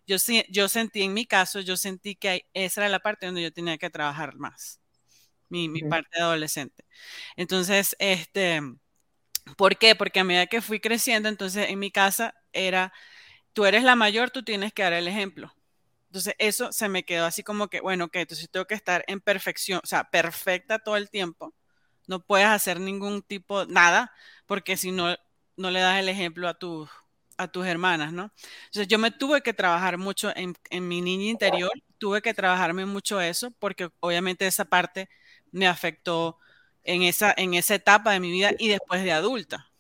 yo, 0.07 0.17
yo 0.51 0.69
sentí 0.69 1.03
en 1.03 1.15
mi 1.15 1.27
caso, 1.27 1.61
yo 1.61 1.77
sentí 1.77 2.17
que 2.17 2.47
esa 2.55 2.83
era 2.83 2.91
la 2.91 3.01
parte 3.01 3.27
donde 3.27 3.43
yo 3.43 3.53
tenía 3.53 3.79
que 3.79 3.91
trabajar 3.91 4.37
más, 4.37 4.81
mi, 5.49 5.69
mi 5.69 5.83
parte 5.83 6.11
de 6.17 6.23
adolescente. 6.23 6.85
Entonces, 7.37 7.97
este 7.99 8.61
¿Por 9.57 9.77
qué? 9.79 9.95
Porque 9.95 10.21
a 10.21 10.25
medida 10.25 10.47
que 10.47 10.61
fui 10.63 10.81
creciendo, 10.81 11.29
entonces 11.29 11.69
en 11.71 11.79
mi 11.79 11.91
casa 11.91 12.35
era, 12.53 12.93
tú 13.53 13.67
eres 13.67 13.85
la 13.85 13.97
mayor, 13.97 14.31
tú 14.31 14.43
tienes 14.45 14.73
que 14.73 14.83
dar 14.83 14.93
el 14.95 15.09
ejemplo. 15.09 15.55
Entonces 16.09 16.35
eso 16.39 16.73
se 16.73 16.89
me 16.89 17.05
quedó 17.05 17.27
así 17.27 17.43
como 17.43 17.69
que, 17.69 17.81
bueno, 17.81 18.07
ok, 18.07 18.17
entonces 18.17 18.51
tengo 18.51 18.67
que 18.67 18.75
estar 18.75 19.05
en 19.09 19.21
perfección, 19.21 19.81
o 19.83 19.87
sea, 19.87 20.05
perfecta 20.05 20.79
todo 20.79 20.97
el 20.97 21.11
tiempo. 21.11 21.55
No 22.07 22.21
puedes 22.25 22.47
hacer 22.49 22.81
ningún 22.81 23.23
tipo, 23.23 23.67
nada, 23.67 24.13
porque 24.47 24.77
si 24.77 24.93
no, 24.93 25.17
no 25.57 25.71
le 25.71 25.81
das 25.81 25.99
el 26.01 26.09
ejemplo 26.09 26.49
a, 26.49 26.55
tu, 26.55 26.89
a 27.37 27.49
tus 27.49 27.67
hermanas, 27.67 28.13
¿no? 28.13 28.33
Entonces 28.67 28.89
yo 28.89 28.99
me 28.99 29.11
tuve 29.11 29.43
que 29.43 29.55
trabajar 29.55 29.99
mucho 29.99 30.33
en, 30.37 30.55
en 30.71 30.89
mi 30.89 31.01
niña 31.03 31.31
interior, 31.31 31.73
tuve 31.99 32.23
que 32.23 32.35
trabajarme 32.35 32.87
mucho 32.87 33.21
eso, 33.21 33.51
porque 33.53 33.91
obviamente 34.01 34.47
esa 34.47 34.67
parte 34.67 35.09
me 35.53 35.67
afectó 35.67 36.39
en 36.85 37.03
esa, 37.03 37.35
en 37.37 37.55
esa 37.55 37.75
etapa 37.75 38.13
de 38.13 38.21
mi 38.21 38.31
vida 38.31 38.53
y 38.59 38.69
después 38.69 39.03
de 39.03 39.13
adulta. 39.13 39.71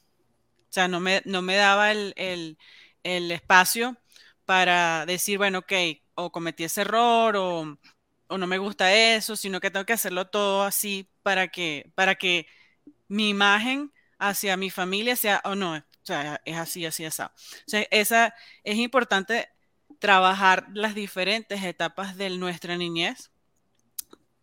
O 0.71 0.73
sea, 0.75 0.89
no 0.89 1.01
me, 1.01 1.23
no 1.25 1.43
me 1.43 1.57
daba 1.57 1.93
el, 1.93 2.15
el, 2.17 2.59
el 3.05 3.31
espacio 3.31 3.97
para 4.45 5.07
decir, 5.07 5.39
bueno, 5.39 5.61
ok, 5.61 5.73
o 6.15 6.33
cometí 6.33 6.65
ese 6.65 6.83
error 6.83 7.37
o, 7.37 7.79
o, 8.29 8.39
no 8.39 8.47
me 8.47 8.59
gusta 8.59 8.95
eso, 8.95 9.37
sino 9.37 9.61
que 9.61 9.71
tengo 9.71 9.87
que 9.87 9.93
hacerlo 9.93 10.27
todo 10.29 10.63
así 10.65 11.09
para 11.23 11.49
que, 11.49 11.91
para 11.95 12.17
que 12.17 12.47
mi 13.09 13.29
imagen 13.31 13.93
hacia 14.19 14.57
mi 14.57 14.71
familia 14.71 15.17
sea, 15.17 15.41
o 15.45 15.55
no, 15.55 15.77
o 15.77 16.07
sea, 16.07 16.41
es 16.45 16.57
así, 16.57 16.85
así, 16.87 17.05
así. 17.05 17.23
O 17.23 17.31
sea, 17.67 17.87
esa, 17.91 18.35
es 18.63 18.77
importante 18.77 19.49
trabajar 19.99 20.67
las 20.75 20.95
diferentes 20.95 21.63
etapas 21.63 22.17
de 22.17 22.31
nuestra 22.31 22.77
niñez, 22.77 23.31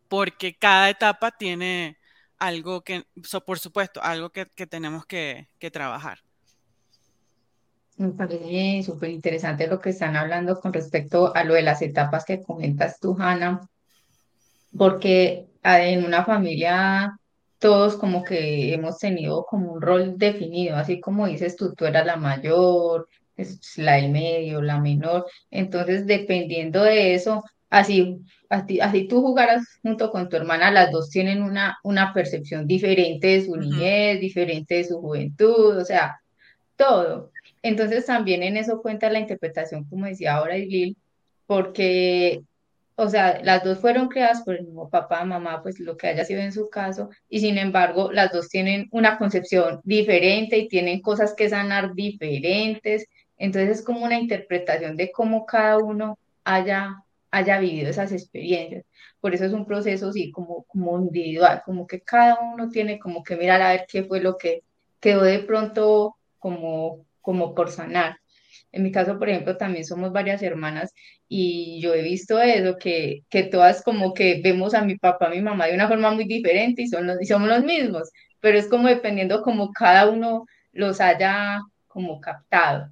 porque 0.08 0.58
cada 0.58 0.89
etapa 0.89 1.32
tiene, 1.32 1.98
algo 2.41 2.81
que, 2.81 3.03
por 3.45 3.60
supuesto, 3.60 4.01
algo 4.01 4.31
que, 4.31 4.45
tenemos 4.67 5.05
que, 5.05 5.48
trabajar. 5.71 6.17
Me 7.98 8.10
parece 8.10 8.81
súper 8.83 9.12
interesante 9.12 9.67
lo 9.67 9.79
que 9.79 9.91
están 9.91 10.15
hablando 10.15 10.60
con 10.60 10.74
respecto 10.74 11.36
a 11.36 11.43
lo 11.43 11.53
de 11.53 11.62
las 11.62 11.83
etapas 11.83 12.25
que 12.25 12.41
comentas 12.41 13.00
tú, 13.00 13.15
Hanna, 13.17 13.62
porque 14.75 15.45
ah, 15.62 15.81
en 15.81 16.03
una 16.03 16.25
familia 16.25 17.15
todos 17.60 17.95
como 17.95 18.24
que 18.24 18.74
hemos 18.74 18.98
tenido 18.98 19.45
como 19.45 19.74
un 19.74 19.81
rol 19.81 20.17
definido, 20.17 20.77
así 20.77 21.00
como 21.00 21.27
dices 21.27 21.55
tú, 21.55 21.75
tú 21.75 21.86
eras 21.86 22.07
la 22.07 22.15
mayor, 22.15 23.07
la 23.77 23.93
del 23.98 24.10
medio, 24.10 24.63
la 24.63 24.79
menor, 24.79 25.27
entonces 25.51 26.07
dependiendo 26.07 26.81
de 26.81 27.13
eso, 27.13 27.43
así, 27.72 28.20
así, 28.50 28.80
así, 28.82 29.08
tú 29.08 29.22
jugaras 29.22 29.80
junto 29.82 30.12
con 30.12 30.30
tu 30.30 30.36
hermana, 30.36 30.72
las 30.72 30.92
dos 30.92 31.10
tienen 31.10 31.42
una, 31.42 31.80
una 31.84 32.13
percepción 32.13 32.68
diferente 32.68 33.28
de 33.28 33.46
su 33.46 33.56
niñez, 33.56 34.20
diferente 34.20 34.75
de 34.75 34.84
su 34.84 35.00
juventud, 35.00 35.78
o 35.78 35.86
sea, 35.86 36.22
todo. 36.75 37.32
Entonces 37.63 38.06
también 38.06 38.44
en 38.44 38.58
eso 38.58 38.82
cuenta 38.82 39.10
la 39.10 39.20
interpretación, 39.20 39.86
como 39.86 40.06
decía 40.06 40.36
ahora 40.36 40.58
Lil, 40.58 40.98
porque, 41.48 42.42
o 42.96 43.08
sea, 43.10 43.42
las 43.42 43.63
dos 43.63 43.80
fueron 43.80 44.10
creadas 44.10 44.44
por 44.44 44.56
el 44.56 44.66
mismo 44.66 44.90
papá, 44.90 45.24
mamá, 45.24 45.63
pues 45.63 45.80
lo 45.80 45.96
que 45.96 46.08
haya 46.08 46.25
sido 46.25 46.42
en 46.42 46.51
su 46.51 46.70
caso, 46.70 47.10
y 47.30 47.40
sin 47.40 47.58
embargo, 47.58 48.12
las 48.12 48.34
dos 48.34 48.50
tienen 48.50 48.90
una 48.92 49.18
concepción 49.18 49.80
diferente 49.86 50.58
y 50.58 50.68
tienen 50.68 51.01
cosas 51.01 51.34
que 51.36 51.50
sanar 51.50 51.94
diferentes. 51.94 53.08
Entonces 53.38 53.80
es 53.80 53.86
como 53.86 54.04
una 54.04 54.20
interpretación 54.20 54.98
de 54.98 55.12
cómo 55.12 55.46
cada 55.46 55.78
uno 55.78 56.20
haya 56.44 56.98
haya 57.31 57.59
vivido 57.59 57.89
esas 57.89 58.11
experiencias. 58.11 58.85
Por 59.19 59.33
eso 59.33 59.45
es 59.45 59.53
un 59.53 59.65
proceso, 59.65 60.11
sí, 60.11 60.31
como, 60.31 60.63
como 60.65 61.00
individual, 61.00 61.61
como 61.65 61.88
que 61.88 62.01
cada 62.01 62.39
uno 62.39 62.69
tiene 62.69 63.00
como 63.00 63.23
que 63.23 63.35
mirar 63.35 63.61
a 63.61 63.71
ver 63.71 63.85
qué 63.88 64.03
fue 64.03 64.21
lo 64.21 64.38
que 64.38 64.63
quedó 65.00 65.23
de 65.23 65.39
pronto 65.39 66.17
como, 66.39 67.05
como 67.21 67.55
por 67.55 67.71
sanar. 67.71 68.17
En 68.71 68.83
mi 68.83 68.91
caso, 68.91 69.17
por 69.19 69.29
ejemplo, 69.29 69.57
también 69.57 69.85
somos 69.85 70.11
varias 70.11 70.41
hermanas 70.41 70.93
y 71.27 71.81
yo 71.81 71.93
he 71.93 72.01
visto 72.01 72.41
eso, 72.41 72.77
que, 72.77 73.23
que 73.29 73.43
todas 73.43 73.83
como 73.83 74.13
que 74.13 74.41
vemos 74.43 74.73
a 74.73 74.83
mi 74.83 74.97
papá, 74.97 75.27
a 75.27 75.29
mi 75.29 75.41
mamá 75.41 75.67
de 75.67 75.75
una 75.75 75.88
forma 75.88 76.11
muy 76.11 76.25
diferente 76.25 76.83
y, 76.83 76.88
son 76.88 77.07
los, 77.07 77.21
y 77.21 77.25
somos 77.25 77.50
los 77.50 77.63
mismos, 77.63 78.11
pero 78.39 78.57
es 78.57 78.67
como 78.67 78.88
dependiendo 78.88 79.41
como 79.41 79.71
cada 79.71 80.09
uno 80.09 80.45
los 80.73 81.01
haya 81.01 81.61
como 81.88 82.21
captado. 82.21 82.89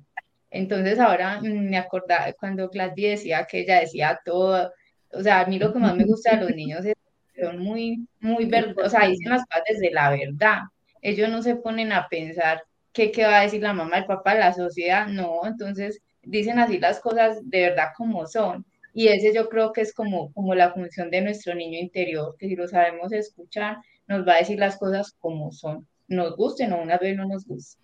Entonces 0.51 1.00
ahora 1.00 1.39
mm, 1.41 1.70
me 1.70 1.77
acordaba 1.77 2.32
cuando 2.34 2.70
Gladys 2.70 3.12
decía 3.12 3.46
que 3.46 3.60
ella 3.62 3.79
decía 3.82 4.20
todo, 4.25 4.72
o 5.12 5.22
sea, 5.22 5.41
a 5.41 5.46
mí 5.46 5.60
lo 5.60 5.74
que 5.74 5.79
más 5.79 5.96
me 5.96 6.06
gusta 6.06 6.36
de 6.36 6.41
los 6.44 6.56
niños 6.56 6.86
es 6.86 6.96
que 7.34 7.44
son 7.44 7.60
muy, 7.60 8.08
muy 8.20 8.46
vergonzosos, 8.46 9.03
o 9.03 9.08
dicen 9.08 9.29
las 9.29 9.46
cosas 9.46 9.63
desde 9.70 9.91
la 9.91 10.12
verdad. 10.12 10.60
Ellos 11.01 11.29
no 11.29 11.41
se 11.41 11.56
ponen 11.56 11.91
a 11.91 12.08
pensar 12.10 12.63
qué, 12.94 13.12
qué 13.12 13.24
va 13.25 13.39
a 13.39 13.44
decir 13.44 13.62
la 13.62 13.74
mamá, 13.74 14.00
el 14.00 14.06
papá, 14.06 14.36
la 14.36 14.53
sociedad, 14.53 15.08
no, 15.08 15.41
entonces 15.46 16.01
dicen 16.24 16.60
así 16.60 16.79
las 16.79 17.00
cosas 17.00 17.38
de 17.44 17.62
verdad 17.70 17.89
como 17.98 18.27
son. 18.27 18.65
Y 18.94 19.08
ese 19.08 19.34
yo 19.34 19.50
creo 19.50 19.72
que 19.72 19.82
es 19.82 19.94
como, 19.94 20.34
como 20.34 20.56
la 20.56 20.74
función 20.74 21.10
de 21.12 21.22
nuestro 21.22 21.56
niño 21.56 21.79
interior, 21.79 22.36
que 22.38 22.48
si 22.48 22.56
lo 22.56 22.68
sabemos 22.68 23.12
escuchar, 23.13 23.77
nos 24.08 24.27
va 24.27 24.34
a 24.34 24.38
decir 24.39 24.60
las 24.60 24.77
cosas 24.77 25.13
como 25.20 25.51
son 25.51 25.88
nos 26.10 26.36
gusten 26.36 26.74
o 26.74 26.82
una 26.82 26.98
vez 26.98 27.16
no 27.16 27.25
nos 27.25 27.46
guste. 27.46 27.80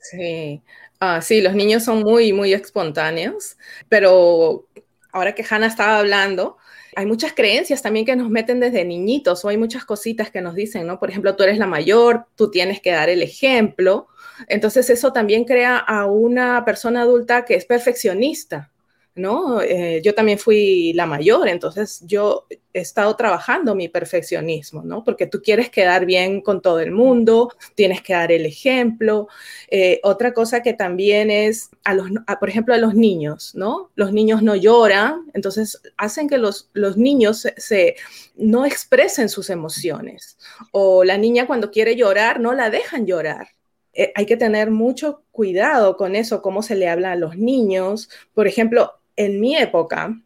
Sí, 0.00 0.62
ah, 1.00 1.20
sí, 1.20 1.40
los 1.40 1.54
niños 1.54 1.84
son 1.84 2.00
muy, 2.00 2.32
muy 2.32 2.52
espontáneos, 2.52 3.56
pero 3.88 4.66
ahora 5.12 5.34
que 5.34 5.44
Hannah 5.48 5.66
estaba 5.66 5.98
hablando, 5.98 6.56
hay 6.96 7.06
muchas 7.06 7.32
creencias 7.32 7.82
también 7.82 8.04
que 8.04 8.16
nos 8.16 8.30
meten 8.30 8.58
desde 8.58 8.84
niñitos 8.84 9.44
o 9.44 9.48
hay 9.48 9.56
muchas 9.56 9.84
cositas 9.84 10.30
que 10.30 10.40
nos 10.40 10.54
dicen, 10.54 10.86
¿no? 10.86 10.98
Por 10.98 11.10
ejemplo, 11.10 11.36
tú 11.36 11.44
eres 11.44 11.58
la 11.58 11.66
mayor, 11.66 12.26
tú 12.34 12.50
tienes 12.50 12.80
que 12.80 12.90
dar 12.90 13.08
el 13.08 13.22
ejemplo. 13.22 14.08
Entonces 14.48 14.90
eso 14.90 15.12
también 15.12 15.44
crea 15.44 15.76
a 15.78 16.06
una 16.06 16.64
persona 16.64 17.02
adulta 17.02 17.44
que 17.44 17.54
es 17.54 17.66
perfeccionista. 17.66 18.72
¿No? 19.18 19.60
Eh, 19.60 20.00
yo 20.02 20.14
también 20.14 20.38
fui 20.38 20.92
la 20.94 21.06
mayor, 21.06 21.48
entonces 21.48 22.02
yo 22.06 22.46
he 22.72 22.80
estado 22.80 23.14
trabajando 23.16 23.74
mi 23.74 23.88
perfeccionismo, 23.88 24.82
¿no? 24.82 25.04
Porque 25.04 25.26
tú 25.26 25.42
quieres 25.42 25.70
quedar 25.70 26.06
bien 26.06 26.40
con 26.40 26.62
todo 26.62 26.80
el 26.80 26.90
mundo, 26.90 27.52
tienes 27.74 28.02
que 28.02 28.12
dar 28.12 28.32
el 28.32 28.46
ejemplo. 28.46 29.28
Eh, 29.70 30.00
otra 30.02 30.32
cosa 30.32 30.62
que 30.62 30.74
también 30.74 31.30
es, 31.30 31.70
a 31.84 31.94
los, 31.94 32.08
por 32.40 32.48
ejemplo, 32.48 32.74
a 32.74 32.78
los 32.78 32.94
niños, 32.94 33.54
¿no? 33.54 33.90
Los 33.94 34.12
niños 34.12 34.42
no 34.42 34.54
lloran, 34.54 35.30
entonces 35.34 35.80
hacen 35.96 36.28
que 36.28 36.38
los, 36.38 36.70
los 36.72 36.96
niños 36.96 37.46
se, 37.56 37.96
no 38.36 38.64
expresen 38.64 39.28
sus 39.28 39.50
emociones. 39.50 40.38
O 40.72 41.04
la 41.04 41.18
niña 41.18 41.46
cuando 41.46 41.70
quiere 41.70 41.96
llorar, 41.96 42.40
no 42.40 42.54
la 42.54 42.70
dejan 42.70 43.06
llorar. 43.06 43.48
Eh, 43.92 44.12
hay 44.14 44.26
que 44.26 44.36
tener 44.36 44.70
mucho 44.70 45.24
cuidado 45.32 45.96
con 45.96 46.14
eso, 46.14 46.40
cómo 46.40 46.62
se 46.62 46.76
le 46.76 46.88
habla 46.88 47.12
a 47.12 47.16
los 47.16 47.36
niños. 47.36 48.08
Por 48.32 48.46
ejemplo, 48.46 48.92
en 49.18 49.40
mi 49.40 49.56
época, 49.56 50.16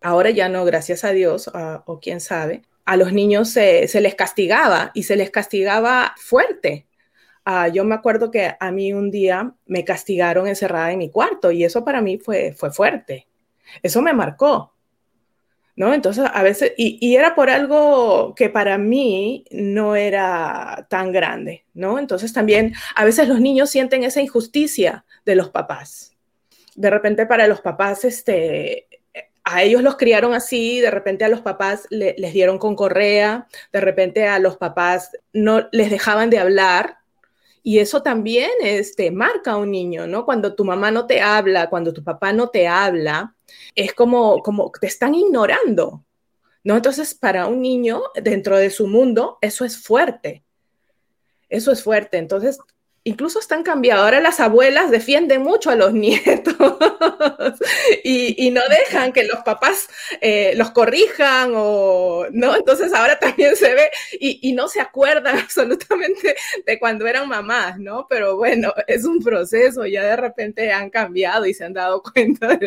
ahora 0.00 0.30
ya 0.30 0.48
no, 0.48 0.64
gracias 0.64 1.04
a 1.04 1.10
Dios, 1.10 1.50
o 1.86 2.00
quién 2.00 2.20
sabe, 2.20 2.62
a 2.86 2.96
los 2.96 3.12
niños 3.12 3.50
se, 3.50 3.88
les 4.00 4.14
castigaba 4.14 4.90
y 4.94 5.04
se 5.04 5.16
les 5.16 5.30
castigaba 5.30 6.14
fuerte. 6.16 6.86
Ah, 7.44 7.68
yo 7.68 7.84
me 7.84 7.94
acuerdo 7.94 8.30
que 8.30 8.54
a 8.58 8.70
mí 8.72 8.92
un 8.94 9.10
día 9.10 9.54
me 9.66 9.84
castigaron 9.84 10.46
encerrada 10.46 10.90
en 10.92 10.98
mi 10.98 11.10
cuarto 11.10 11.50
y 11.50 11.64
eso 11.64 11.84
para 11.84 12.00
mí 12.00 12.18
fue, 12.18 12.54
fue 12.54 12.72
fuerte. 12.72 13.28
Eso 13.82 14.02
me 14.02 14.14
marcó. 14.14 14.72
¿No? 15.76 15.92
Entonces, 15.92 16.24
a 16.32 16.42
veces, 16.44 16.72
y, 16.76 16.98
y, 17.00 17.16
era 17.16 17.34
por 17.34 17.50
algo 17.50 18.32
que 18.36 18.48
para 18.48 18.78
mí 18.78 19.44
no 19.50 19.96
era 19.96 20.86
tan 20.88 21.10
grande, 21.10 21.64
¿no? 21.74 21.98
Entonces 21.98 22.32
también, 22.32 22.74
a 22.94 23.04
veces 23.04 23.28
los 23.28 23.40
niños 23.40 23.70
sienten 23.70 24.04
esa 24.04 24.22
injusticia 24.22 25.04
de 25.24 25.34
los 25.34 25.50
papás 25.50 26.13
de 26.74 26.90
repente 26.90 27.26
para 27.26 27.46
los 27.46 27.60
papás, 27.60 28.04
este, 28.04 28.88
a 29.44 29.62
ellos 29.62 29.82
los 29.82 29.96
criaron 29.96 30.32
así, 30.34 30.80
de 30.80 30.90
repente 30.90 31.24
a 31.24 31.28
los 31.28 31.42
papás 31.42 31.86
les 31.90 32.32
dieron 32.32 32.58
con 32.58 32.74
correa, 32.74 33.46
de 33.72 33.80
repente 33.80 34.26
a 34.26 34.38
los 34.38 34.56
papás 34.56 35.10
no 35.32 35.68
les 35.70 35.90
dejaban 35.90 36.30
de 36.30 36.38
hablar. 36.38 36.98
Y 37.62 37.78
eso 37.78 38.02
también 38.02 38.50
este, 38.62 39.10
marca 39.10 39.52
a 39.52 39.56
un 39.56 39.70
niño, 39.70 40.06
¿no? 40.06 40.24
Cuando 40.24 40.54
tu 40.54 40.64
mamá 40.64 40.90
no 40.90 41.06
te 41.06 41.20
habla, 41.20 41.70
cuando 41.70 41.92
tu 41.92 42.02
papá 42.02 42.32
no 42.32 42.48
te 42.48 42.66
habla, 42.68 43.34
es 43.74 43.94
como, 43.94 44.42
como 44.42 44.70
te 44.78 44.86
están 44.86 45.14
ignorando, 45.14 46.04
¿no? 46.62 46.76
Entonces, 46.76 47.14
para 47.14 47.46
un 47.46 47.62
niño, 47.62 48.02
dentro 48.22 48.58
de 48.58 48.70
su 48.70 48.86
mundo, 48.86 49.38
eso 49.40 49.64
es 49.64 49.78
fuerte. 49.78 50.42
Eso 51.48 51.72
es 51.72 51.82
fuerte. 51.82 52.18
Entonces, 52.18 52.58
incluso 53.04 53.38
están 53.38 53.62
cambiados. 53.62 54.02
Ahora 54.04 54.20
las 54.20 54.40
abuelas 54.40 54.90
defienden 54.90 55.42
mucho 55.42 55.70
a 55.70 55.76
los 55.76 55.92
nietos 55.94 56.54
y, 58.02 58.50
no 58.50 58.62
dejan 58.68 59.12
que 59.12 59.24
los 59.24 59.40
papás 59.40 59.88
eh, 60.20 60.54
los 60.56 60.70
corrijan 60.70 61.52
o 61.54 62.26
no. 62.30 62.56
Entonces 62.56 62.92
ahora 62.92 63.18
también 63.18 63.56
se 63.56 63.74
ve 63.74 63.90
y, 64.18 64.52
no 64.54 64.68
se 64.68 64.80
acuerdan 64.80 65.38
absolutamente 65.44 66.34
de 66.64 66.78
cuando 66.78 67.06
eran 67.06 67.28
mamás, 67.28 67.78
¿no? 67.78 68.06
Pero 68.08 68.36
bueno, 68.36 68.72
es 68.86 69.04
un 69.04 69.20
proceso. 69.22 69.84
Ya 69.86 70.04
de 70.04 70.16
repente 70.16 70.72
han 70.72 70.90
cambiado 70.90 71.46
y 71.46 71.54
se 71.54 71.64
han 71.64 71.72
dado 71.72 72.02
cuenta 72.14 72.58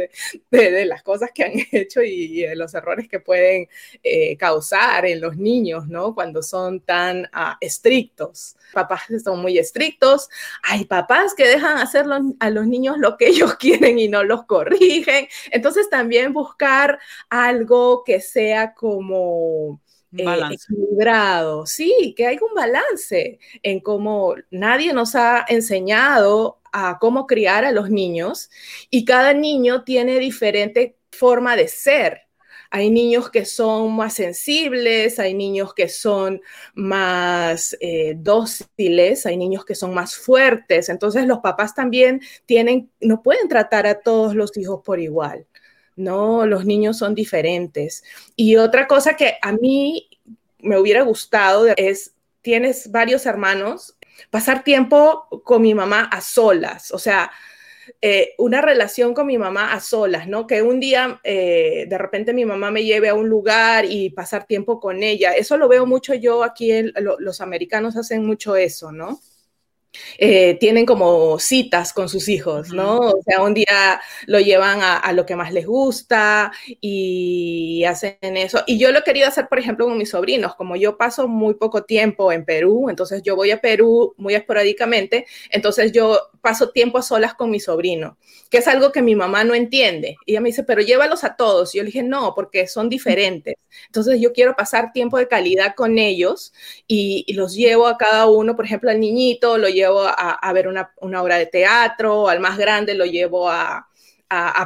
de, 0.51 0.85
las 0.85 1.01
cosas 1.01 1.31
que 1.33 1.43
han 1.43 1.53
hecho 1.71 2.01
y, 2.03 2.41
de 2.41 2.55
los 2.55 2.73
errores 2.73 3.07
que 3.07 3.19
pueden 3.19 3.67
eh, 4.03 4.37
causar 4.37 5.05
en 5.05 5.21
los 5.21 5.37
niños, 5.37 5.87
¿no? 5.87 6.13
Cuando 6.13 6.43
son 6.43 6.81
tan 6.81 7.27
ah, 7.33 7.57
estrictos. 7.59 8.55
Papás 8.73 9.03
son 9.23 9.41
muy 9.41 9.57
estrictos 9.57 10.26
hay 10.63 10.85
papás 10.85 11.33
que 11.33 11.47
dejan 11.47 11.77
hacer 11.77 12.05
a 12.39 12.49
los 12.49 12.67
niños 12.67 12.97
lo 12.97 13.17
que 13.17 13.27
ellos 13.27 13.55
quieren 13.59 13.99
y 13.99 14.07
no 14.07 14.23
los 14.23 14.45
corrigen. 14.45 15.27
Entonces 15.51 15.89
también 15.89 16.33
buscar 16.33 16.99
algo 17.29 18.03
que 18.03 18.19
sea 18.21 18.73
como... 18.73 19.81
Eh, 20.17 20.23
equilibrado, 20.51 21.67
sí, 21.67 22.15
que 22.15 22.25
haya 22.25 22.39
un 22.41 22.55
balance 22.55 23.39
en 23.61 23.81
cómo 23.81 24.35
nadie 24.49 24.93
nos 24.93 25.15
ha 25.15 25.45
enseñado 25.47 26.61
a 26.71 26.97
cómo 26.97 27.27
criar 27.27 27.65
a 27.65 27.71
los 27.71 27.89
niños 27.89 28.49
y 28.89 29.03
cada 29.03 29.33
niño 29.33 29.83
tiene 29.83 30.17
diferente 30.17 30.97
forma 31.11 31.55
de 31.55 31.67
ser. 31.67 32.26
Hay 32.69 32.89
niños 32.89 33.29
que 33.29 33.45
son 33.45 33.95
más 33.95 34.15
sensibles, 34.15 35.19
hay 35.19 35.33
niños 35.33 35.73
que 35.73 35.89
son 35.89 36.41
más 36.73 37.75
eh, 37.79 38.15
dóciles, 38.17 39.25
hay 39.25 39.37
niños 39.37 39.65
que 39.65 39.75
son 39.75 39.93
más 39.93 40.15
fuertes. 40.15 40.89
Entonces 40.89 41.25
los 41.25 41.39
papás 41.39 41.73
también 41.73 42.21
tienen, 42.45 42.89
no 42.99 43.21
pueden 43.21 43.47
tratar 43.47 43.87
a 43.87 43.99
todos 43.99 44.35
los 44.35 44.55
hijos 44.57 44.81
por 44.83 44.99
igual. 44.99 45.45
No, 45.95 46.45
los 46.45 46.65
niños 46.65 46.97
son 46.97 47.15
diferentes. 47.15 48.03
Y 48.35 48.55
otra 48.57 48.87
cosa 48.87 49.15
que 49.15 49.37
a 49.41 49.51
mí 49.51 50.09
me 50.59 50.77
hubiera 50.77 51.01
gustado 51.01 51.67
es, 51.75 52.13
tienes 52.41 52.91
varios 52.91 53.25
hermanos, 53.25 53.97
pasar 54.29 54.63
tiempo 54.63 55.27
con 55.43 55.61
mi 55.61 55.73
mamá 55.73 56.03
a 56.03 56.21
solas, 56.21 56.91
o 56.91 56.99
sea, 56.99 57.31
eh, 58.01 58.33
una 58.37 58.61
relación 58.61 59.13
con 59.13 59.27
mi 59.27 59.37
mamá 59.37 59.73
a 59.73 59.79
solas, 59.79 60.27
¿no? 60.27 60.47
Que 60.47 60.61
un 60.61 60.79
día 60.79 61.19
eh, 61.23 61.85
de 61.87 61.97
repente 61.97 62.33
mi 62.33 62.45
mamá 62.45 62.71
me 62.71 62.83
lleve 62.83 63.09
a 63.09 63.13
un 63.15 63.29
lugar 63.29 63.85
y 63.85 64.09
pasar 64.09 64.45
tiempo 64.45 64.79
con 64.79 65.03
ella. 65.03 65.33
Eso 65.33 65.57
lo 65.57 65.67
veo 65.67 65.85
mucho 65.85 66.13
yo 66.13 66.43
aquí, 66.43 66.71
los 67.19 67.41
americanos 67.41 67.97
hacen 67.97 68.25
mucho 68.25 68.55
eso, 68.55 68.91
¿no? 68.91 69.19
Eh, 70.17 70.57
tienen 70.59 70.85
como 70.85 71.39
citas 71.39 71.93
con 71.93 72.09
sus 72.09 72.27
hijos, 72.29 72.71
¿no? 72.71 72.97
O 72.97 73.21
sea, 73.23 73.41
un 73.41 73.53
día 73.53 74.01
lo 74.25 74.39
llevan 74.39 74.79
a, 74.81 75.11
lo 75.13 75.25
que 75.25 75.35
más 75.35 75.53
les 75.53 75.65
gusta 75.65 76.51
y 76.81 77.83
hacen 77.85 78.17
eso. 78.21 78.63
Y 78.67 78.77
yo 78.77 78.91
lo 78.91 78.99
he 78.99 79.03
querido 79.03 79.27
hacer, 79.27 79.47
por 79.47 79.59
ejemplo, 79.59 79.85
con 79.85 79.97
mis 79.97 80.09
sobrinos. 80.09 80.55
Como 80.55 80.75
yo 80.75 80.97
paso 80.97 81.27
muy 81.27 81.55
poco 81.55 81.83
tiempo 81.83 82.31
en 82.31 82.45
Perú, 82.45 82.89
entonces 82.89 83.21
yo 83.23 83.35
voy 83.35 83.51
a 83.51 83.61
Perú 83.61 84.13
muy 84.17 84.35
esporádicamente, 84.35 85.25
entonces 85.49 85.91
yo 85.91 86.19
paso 86.41 86.69
tiempo 86.69 86.97
a 86.97 87.01
solas 87.01 87.33
con 87.33 87.49
mi 87.49 87.59
sobrino, 87.59 88.17
que 88.49 88.59
es 88.59 88.67
algo 88.67 88.91
que 88.91 89.01
mi 89.01 89.15
mamá 89.15 89.43
no 89.43 89.53
entiende. 89.53 90.17
Y 90.25 90.31
ella 90.31 90.41
me 90.41 90.49
dice, 90.49 90.63
pero 90.63 90.81
llévalos 90.81 91.23
a 91.23 91.35
todos. 91.35 91.73
Y 91.73 91.79
yo 91.79 91.83
le 91.83 91.87
dije, 91.87 92.03
no, 92.03 92.33
porque 92.35 92.67
son 92.67 92.89
diferentes. 92.89 93.55
Entonces 93.87 94.19
yo 94.21 94.33
quiero 94.33 94.55
pasar 94.55 94.91
tiempo 94.93 95.17
de 95.17 95.27
calidad 95.27 95.75
con 95.75 95.97
ellos 95.97 96.53
y, 96.87 97.23
y 97.27 97.33
los 97.33 97.55
llevo 97.55 97.87
a 97.87 97.97
cada 97.97 98.27
uno, 98.27 98.55
por 98.55 98.65
ejemplo, 98.65 98.89
al 98.89 98.99
niñito, 98.99 99.57
lo 99.57 99.67
llevo 99.67 99.76
a, 99.85 100.53
ver 100.53 100.67
una, 100.67 100.93
obra 101.21 101.37
de 101.37 101.45
teatro, 101.45 102.27
al 102.27 102.39
más 102.39 102.57
grande 102.57 102.93
lo 102.93 103.05
llevo 103.05 103.49
a, 103.49 103.87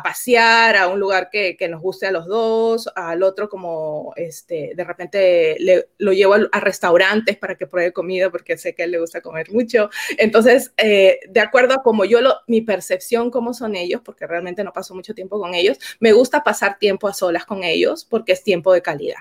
pasear 0.03 0.75
a 0.75 0.87
un 0.87 0.99
lugar 0.99 1.29
que, 1.31 1.55
nos 1.69 1.81
guste 1.81 2.07
a 2.07 2.11
los 2.11 2.25
dos, 2.25 2.89
al 2.95 3.21
otro 3.21 3.47
como 3.47 4.13
este, 4.15 4.71
de 4.75 4.83
repente 4.83 5.57
lo 5.97 6.13
llevo 6.13 6.33
a, 6.33 6.59
restaurantes 6.59 7.37
para 7.37 7.55
que 7.55 7.67
pruebe 7.67 7.93
comida 7.93 8.29
porque 8.29 8.57
sé 8.57 8.73
que 8.73 8.81
a 8.81 8.85
él 8.85 8.91
le 8.91 8.99
gusta 8.99 9.21
comer 9.21 9.51
mucho. 9.51 9.89
Entonces, 10.17 10.73
eh, 10.77 11.19
de 11.29 11.39
acuerdo 11.39 11.75
a 11.75 11.83
como 11.83 12.05
yo, 12.05 12.21
lo, 12.21 12.35
mi 12.47 12.61
percepción, 12.61 13.29
cómo 13.29 13.53
son 13.53 13.75
ellos, 13.75 14.01
porque 14.03 14.25
realmente 14.25 14.63
no 14.63 14.73
paso 14.73 14.95
mucho 14.95 15.13
tiempo 15.13 15.39
con 15.39 15.53
ellos, 15.53 15.77
me 15.99 16.11
gusta 16.11 16.43
pasar 16.43 16.79
tiempo 16.79 17.07
a 17.07 17.13
solas 17.13 17.45
con 17.45 17.63
ellos 17.63 18.05
porque 18.05 18.31
es 18.31 18.43
tiempo 18.43 18.73
de 18.73 18.81
calidad. 18.81 19.19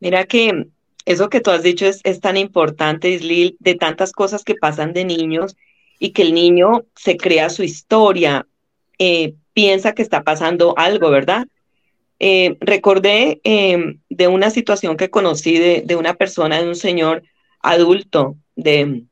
Mira 0.00 0.24
que 0.24 0.68
eso 1.06 1.30
que 1.30 1.40
tú 1.40 1.50
has 1.50 1.62
dicho 1.62 1.86
es, 1.86 2.20
tan 2.20 2.36
importante, 2.36 3.08
Islil, 3.08 3.56
de 3.60 3.76
tantas 3.76 4.12
cosas 4.12 4.42
que 4.42 4.56
pasan 4.56 4.92
de 4.92 5.04
niños 5.04 5.56
y 6.00 6.10
que 6.10 6.22
el 6.22 6.34
niño 6.34 6.84
se 6.96 7.16
crea 7.16 7.48
su 7.48 7.62
historia, 7.62 8.46
eh, 8.98 9.34
piensa 9.54 9.94
que 9.94 10.02
está 10.02 10.24
pasando 10.24 10.74
algo, 10.76 11.08
¿verdad? 11.10 11.46
Eh, 12.18 12.56
recordé 12.60 13.40
em, 13.44 14.00
de 14.08 14.26
una 14.26 14.50
situación 14.50 14.96
que 14.96 15.08
conocí 15.08 15.58
de, 15.58 15.96
una 15.96 16.14
persona, 16.14 16.60
de 16.60 16.68
un 16.68 16.74
señor 16.74 17.22
adulto 17.60 18.36
de, 18.56 19.04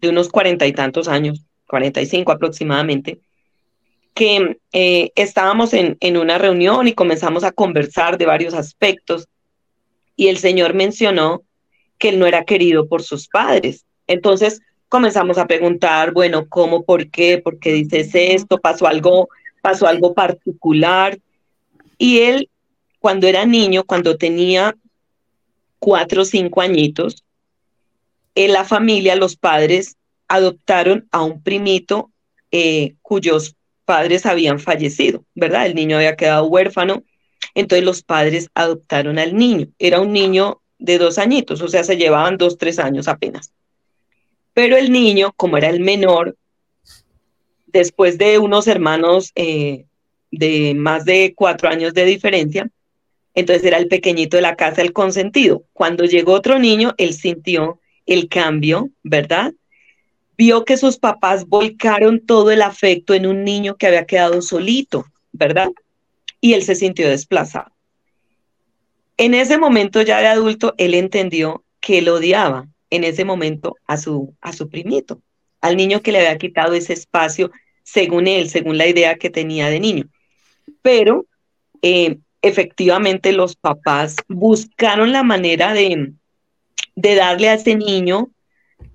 de 0.00 0.08
unos 0.08 0.30
cuarenta 0.30 0.66
y 0.66 0.72
tantos 0.72 1.06
años, 1.06 1.44
cuarenta 1.68 2.02
y 2.02 2.06
cinco 2.06 2.32
aproximadamente, 2.32 3.20
que 4.14 4.58
eh, 4.72 5.12
estábamos 5.14 5.74
en, 5.74 5.96
en 6.00 6.16
una 6.16 6.38
reunión 6.38 6.88
y 6.88 6.94
comenzamos 6.94 7.44
a 7.44 7.52
conversar 7.52 8.18
de 8.18 8.26
varios 8.26 8.54
aspectos 8.54 9.28
y 10.20 10.28
el 10.28 10.36
Señor 10.36 10.74
mencionó 10.74 11.44
que 11.96 12.10
él 12.10 12.18
no 12.18 12.26
era 12.26 12.44
querido 12.44 12.86
por 12.86 13.02
sus 13.02 13.26
padres. 13.26 13.86
Entonces 14.06 14.60
comenzamos 14.90 15.38
a 15.38 15.46
preguntar, 15.46 16.12
bueno, 16.12 16.46
¿cómo, 16.46 16.84
por 16.84 17.08
qué, 17.08 17.38
por 17.38 17.58
qué 17.58 17.72
dices 17.72 18.10
esto? 18.12 18.58
¿Pasó 18.58 18.86
algo, 18.86 19.30
pasó 19.62 19.86
algo 19.86 20.12
particular? 20.12 21.18
Y 21.96 22.18
él, 22.18 22.50
cuando 22.98 23.28
era 23.28 23.46
niño, 23.46 23.82
cuando 23.84 24.18
tenía 24.18 24.76
cuatro 25.78 26.20
o 26.20 26.26
cinco 26.26 26.60
añitos, 26.60 27.24
en 28.34 28.52
la 28.52 28.64
familia, 28.66 29.16
los 29.16 29.36
padres 29.36 29.96
adoptaron 30.28 31.08
a 31.12 31.22
un 31.22 31.42
primito 31.42 32.10
eh, 32.50 32.92
cuyos 33.00 33.56
padres 33.86 34.26
habían 34.26 34.58
fallecido, 34.58 35.24
¿verdad? 35.34 35.64
El 35.64 35.74
niño 35.74 35.96
había 35.96 36.14
quedado 36.14 36.44
huérfano 36.44 37.04
entonces 37.54 37.84
los 37.84 38.02
padres 38.02 38.48
adoptaron 38.54 39.18
al 39.18 39.36
niño. 39.36 39.68
Era 39.78 40.00
un 40.00 40.12
niño 40.12 40.60
de 40.78 40.98
dos 40.98 41.18
añitos, 41.18 41.60
o 41.60 41.68
sea, 41.68 41.84
se 41.84 41.96
llevaban 41.96 42.38
dos, 42.38 42.58
tres 42.58 42.78
años 42.78 43.08
apenas. 43.08 43.52
Pero 44.54 44.76
el 44.76 44.90
niño, 44.90 45.32
como 45.36 45.56
era 45.56 45.68
el 45.68 45.80
menor, 45.80 46.36
después 47.66 48.18
de 48.18 48.38
unos 48.38 48.66
hermanos 48.66 49.32
eh, 49.34 49.84
de 50.30 50.74
más 50.74 51.04
de 51.04 51.34
cuatro 51.34 51.68
años 51.68 51.94
de 51.94 52.04
diferencia. 52.04 52.68
Entonces 53.34 53.64
era 53.64 53.78
el 53.78 53.88
pequeñito 53.88 54.36
de 54.36 54.42
la 54.42 54.56
casa, 54.56 54.82
el 54.82 54.92
consentido. 54.92 55.64
Cuando 55.72 56.04
llegó 56.04 56.32
otro 56.32 56.58
niño, 56.58 56.94
él 56.98 57.14
sintió 57.14 57.80
el 58.06 58.28
cambio, 58.28 58.90
¿verdad? 59.02 59.52
Vio 60.36 60.64
que 60.64 60.76
sus 60.76 60.98
papás 60.98 61.46
volcaron 61.46 62.20
todo 62.20 62.50
el 62.50 62.62
afecto 62.62 63.14
en 63.14 63.26
un 63.26 63.44
niño 63.44 63.76
que 63.76 63.86
había 63.86 64.06
quedado 64.06 64.42
solito, 64.42 65.04
¿verdad? 65.32 65.70
Y 66.40 66.54
él 66.54 66.62
se 66.62 66.74
sintió 66.74 67.08
desplazado. 67.08 67.72
En 69.16 69.34
ese 69.34 69.58
momento 69.58 70.00
ya 70.00 70.20
de 70.20 70.28
adulto, 70.28 70.74
él 70.78 70.94
entendió 70.94 71.62
que 71.80 71.98
él 71.98 72.08
odiaba 72.08 72.68
en 72.90 73.04
ese 73.04 73.24
momento 73.24 73.76
a 73.86 73.96
su, 73.96 74.34
a 74.40 74.52
su 74.52 74.68
primito, 74.68 75.20
al 75.60 75.76
niño 75.76 76.00
que 76.00 76.12
le 76.12 76.18
había 76.18 76.38
quitado 76.38 76.74
ese 76.74 76.92
espacio 76.92 77.50
según 77.82 78.26
él, 78.26 78.48
según 78.48 78.78
la 78.78 78.86
idea 78.86 79.16
que 79.16 79.30
tenía 79.30 79.68
de 79.68 79.80
niño. 79.80 80.04
Pero 80.82 81.26
eh, 81.82 82.18
efectivamente 82.42 83.32
los 83.32 83.56
papás 83.56 84.16
buscaron 84.28 85.12
la 85.12 85.22
manera 85.22 85.72
de, 85.74 86.12
de 86.94 87.14
darle 87.14 87.48
a 87.48 87.54
ese 87.54 87.74
niño 87.74 88.30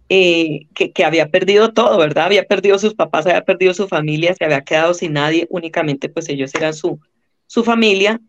eh, 0.09 0.67
que, 0.75 0.91
que, 0.91 1.03
había 1.03 1.29
perdido 1.29 1.73
todo, 1.73 1.97
¿verdad? 1.97 2.25
Había 2.25 2.43
perdido 2.45 2.77
sus 2.77 2.93
papás, 2.93 3.25
había 3.25 3.43
perdido 3.43 3.73
su 3.73 3.87
familia, 3.87 4.35
se 4.35 4.45
había 4.45 4.61
quedado 4.61 4.93
sin 4.93 5.13
nadie, 5.13 5.47
únicamente 5.49 6.09
pues 6.09 6.29
ellos 6.29 6.53
eran 6.53 6.73
su, 6.73 6.99
su 7.47 7.63
familia 7.63 8.19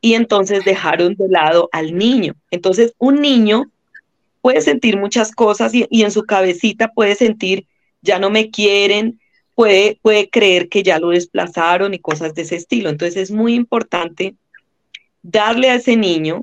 y 0.00 0.14
entonces 0.14 0.64
dejaron 0.64 1.14
de 1.14 1.28
lado 1.28 1.68
al 1.72 1.96
niño. 1.96 2.34
Entonces 2.50 2.94
un 2.98 3.20
niño 3.20 3.70
puede 4.40 4.60
sentir 4.60 4.98
muchas 4.98 5.32
cosas 5.32 5.72
y, 5.72 5.86
en 5.90 6.10
su 6.10 6.24
cabecita 6.24 6.88
puede 6.88 7.14
sentir, 7.14 7.66
ya 8.02 8.18
no 8.18 8.28
me 8.28 8.50
quieren, 8.50 9.20
puede, 9.54 9.98
puede 10.02 10.28
creer 10.28 10.68
que 10.68 10.82
ya 10.82 10.98
lo 10.98 11.10
desplazaron 11.10 11.94
y 11.94 12.00
cosas 12.00 12.34
de 12.34 12.42
ese 12.42 12.56
estilo. 12.56 12.90
Entonces 12.90 13.16
es 13.16 13.30
muy 13.30 13.54
importante 13.54 14.34
darle 15.22 15.70
a 15.70 15.76
ese 15.76 15.96
niño 15.96 16.40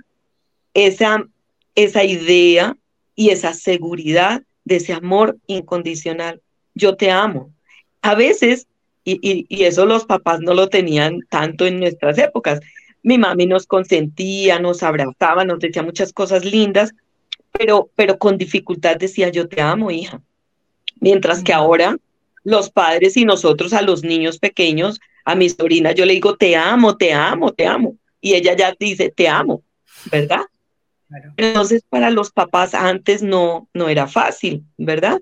esa, 0.74 1.28
esa 1.76 2.04
idea 2.06 2.78
y 3.16 3.32
esa 3.32 3.54
seguridad 3.54 4.44
de 4.64 4.78
ese 4.78 4.94
amor 4.94 5.38
incondicional. 5.48 6.42
Yo 6.74 6.96
te 6.96 7.12
amo. 7.12 7.52
A 8.02 8.16
veces, 8.16 8.68
y, 9.04 9.46
y, 9.50 9.64
eso 9.64 9.86
los 9.86 10.06
papás 10.06 10.40
no 10.42 10.54
lo 10.54 10.68
tenían 10.68 11.22
tanto 11.30 11.66
en 11.66 11.80
nuestras 11.80 12.18
épocas, 12.18 12.60
mi 13.02 13.18
mami 13.18 13.46
nos 13.46 13.66
consentía, 13.66 14.60
nos 14.60 14.84
abrazaba, 14.84 15.46
nos 15.46 15.60
decía 15.60 15.84
muchas 15.84 16.14
cosas 16.14 16.46
lindas, 16.46 16.94
pero, 17.52 17.90
pero 17.96 18.18
con 18.18 18.38
dificultad 18.38 18.98
decía, 18.98 19.30
yo 19.30 19.48
te 19.48 19.62
amo, 19.62 19.90
hija. 19.92 20.22
Mientras 21.00 21.44
que 21.44 21.54
ahora 21.54 21.98
los 22.44 22.70
padres 22.70 23.16
y 23.18 23.26
nosotros 23.26 23.74
a 23.74 23.82
los 23.82 24.04
niños 24.04 24.38
pequeños, 24.40 25.00
a 25.26 25.36
mi 25.36 25.50
sobrina, 25.50 25.92
yo 25.92 26.06
le 26.06 26.14
digo, 26.14 26.36
te 26.36 26.56
amo, 26.56 26.98
te 26.98 27.14
amo, 27.14 27.54
te 27.54 27.66
amo. 27.66 27.96
Y 28.22 28.34
ella 28.34 28.56
ya 28.56 28.76
dice, 28.78 29.10
te 29.16 29.28
amo, 29.28 29.64
¿verdad? 30.12 30.42
Entonces, 31.38 31.84
para 31.90 32.12
los 32.12 32.32
papás 32.32 32.74
antes 32.74 33.24
no, 33.24 33.68
no 33.74 33.90
era 33.90 34.08
fácil, 34.08 34.64
¿verdad? 34.78 35.22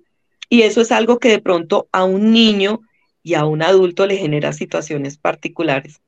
Y 0.50 0.64
eso 0.64 0.82
es 0.82 0.92
algo 0.92 1.20
que 1.20 1.30
de 1.30 1.40
pronto 1.40 1.88
a 1.92 2.04
un 2.04 2.32
niño 2.32 2.82
y 3.28 3.34
a 3.34 3.44
un 3.44 3.62
adulto 3.62 4.08
le 4.08 4.16
genera 4.16 4.54
situaciones 4.54 5.18
particulares. 5.18 6.00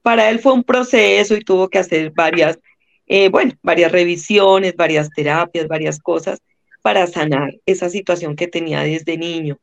Para 0.00 0.30
él 0.30 0.38
fue 0.38 0.54
un 0.54 0.64
proceso 0.64 1.36
y 1.36 1.44
tuvo 1.44 1.68
que 1.68 1.78
hacer 1.78 2.10
varias, 2.12 2.58
eh, 3.06 3.28
bueno, 3.28 3.52
varias 3.62 3.92
revisiones, 3.92 4.74
varias 4.74 5.10
terapias, 5.10 5.68
varias 5.68 5.98
cosas 5.98 6.40
para 6.80 7.06
sanar 7.06 7.54
esa 7.66 7.90
situación 7.90 8.34
que 8.34 8.48
tenía 8.48 8.80
desde 8.80 9.18
niño. 9.18 9.58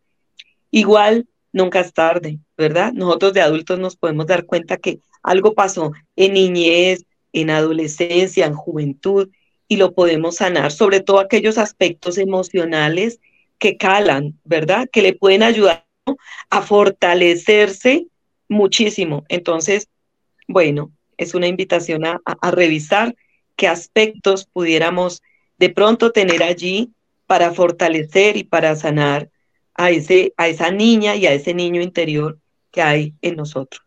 Igual, 0.70 1.28
nunca 1.52 1.80
es 1.80 1.92
tarde, 1.92 2.38
¿verdad? 2.56 2.94
Nosotros 2.94 3.34
de 3.34 3.42
adultos 3.42 3.80
nos 3.80 3.96
podemos 3.96 4.28
dar 4.28 4.46
cuenta 4.46 4.78
que 4.78 5.00
algo 5.24 5.56
pasó 5.56 5.94
en 6.16 6.34
niñez, 6.34 7.04
en 7.34 7.50
adolescencia, 7.50 8.46
en 8.46 8.54
juventud, 8.54 9.30
y 9.68 9.78
lo 9.78 9.96
podemos 9.96 10.36
sanar, 10.36 10.72
sobre 10.72 11.00
todo 11.00 11.20
aquellos 11.20 11.58
aspectos 11.58 12.20
emocionales 12.20 13.20
que 13.58 13.78
calan, 13.78 14.40
¿verdad? 14.44 14.88
Que 14.92 15.02
le 15.02 15.14
pueden 15.14 15.42
ayudar 15.42 15.88
a 16.50 16.62
fortalecerse 16.62 18.08
muchísimo. 18.48 19.24
Entonces, 19.30 19.88
bueno, 20.48 20.92
es 21.18 21.34
una 21.34 21.48
invitación 21.48 22.06
a, 22.06 22.20
revisar 22.52 23.16
qué 23.56 23.68
aspectos 23.68 24.46
pudiéramos 24.46 25.22
de 25.58 25.70
pronto 25.70 26.12
tener 26.12 26.44
allí 26.44 26.92
para 27.28 27.54
fortalecer 27.54 28.36
y 28.38 28.44
para 28.44 28.76
sanar 28.76 29.30
a, 29.76 29.92
ese, 29.92 30.34
a 30.38 30.48
esa 30.48 30.72
niña 30.72 31.16
y 31.16 31.28
a 31.28 31.34
ese 31.34 31.54
niño 31.54 31.82
interior 31.82 32.40
que 32.72 32.82
hay 32.82 33.14
en 33.22 33.36
nosotros. 33.36 33.84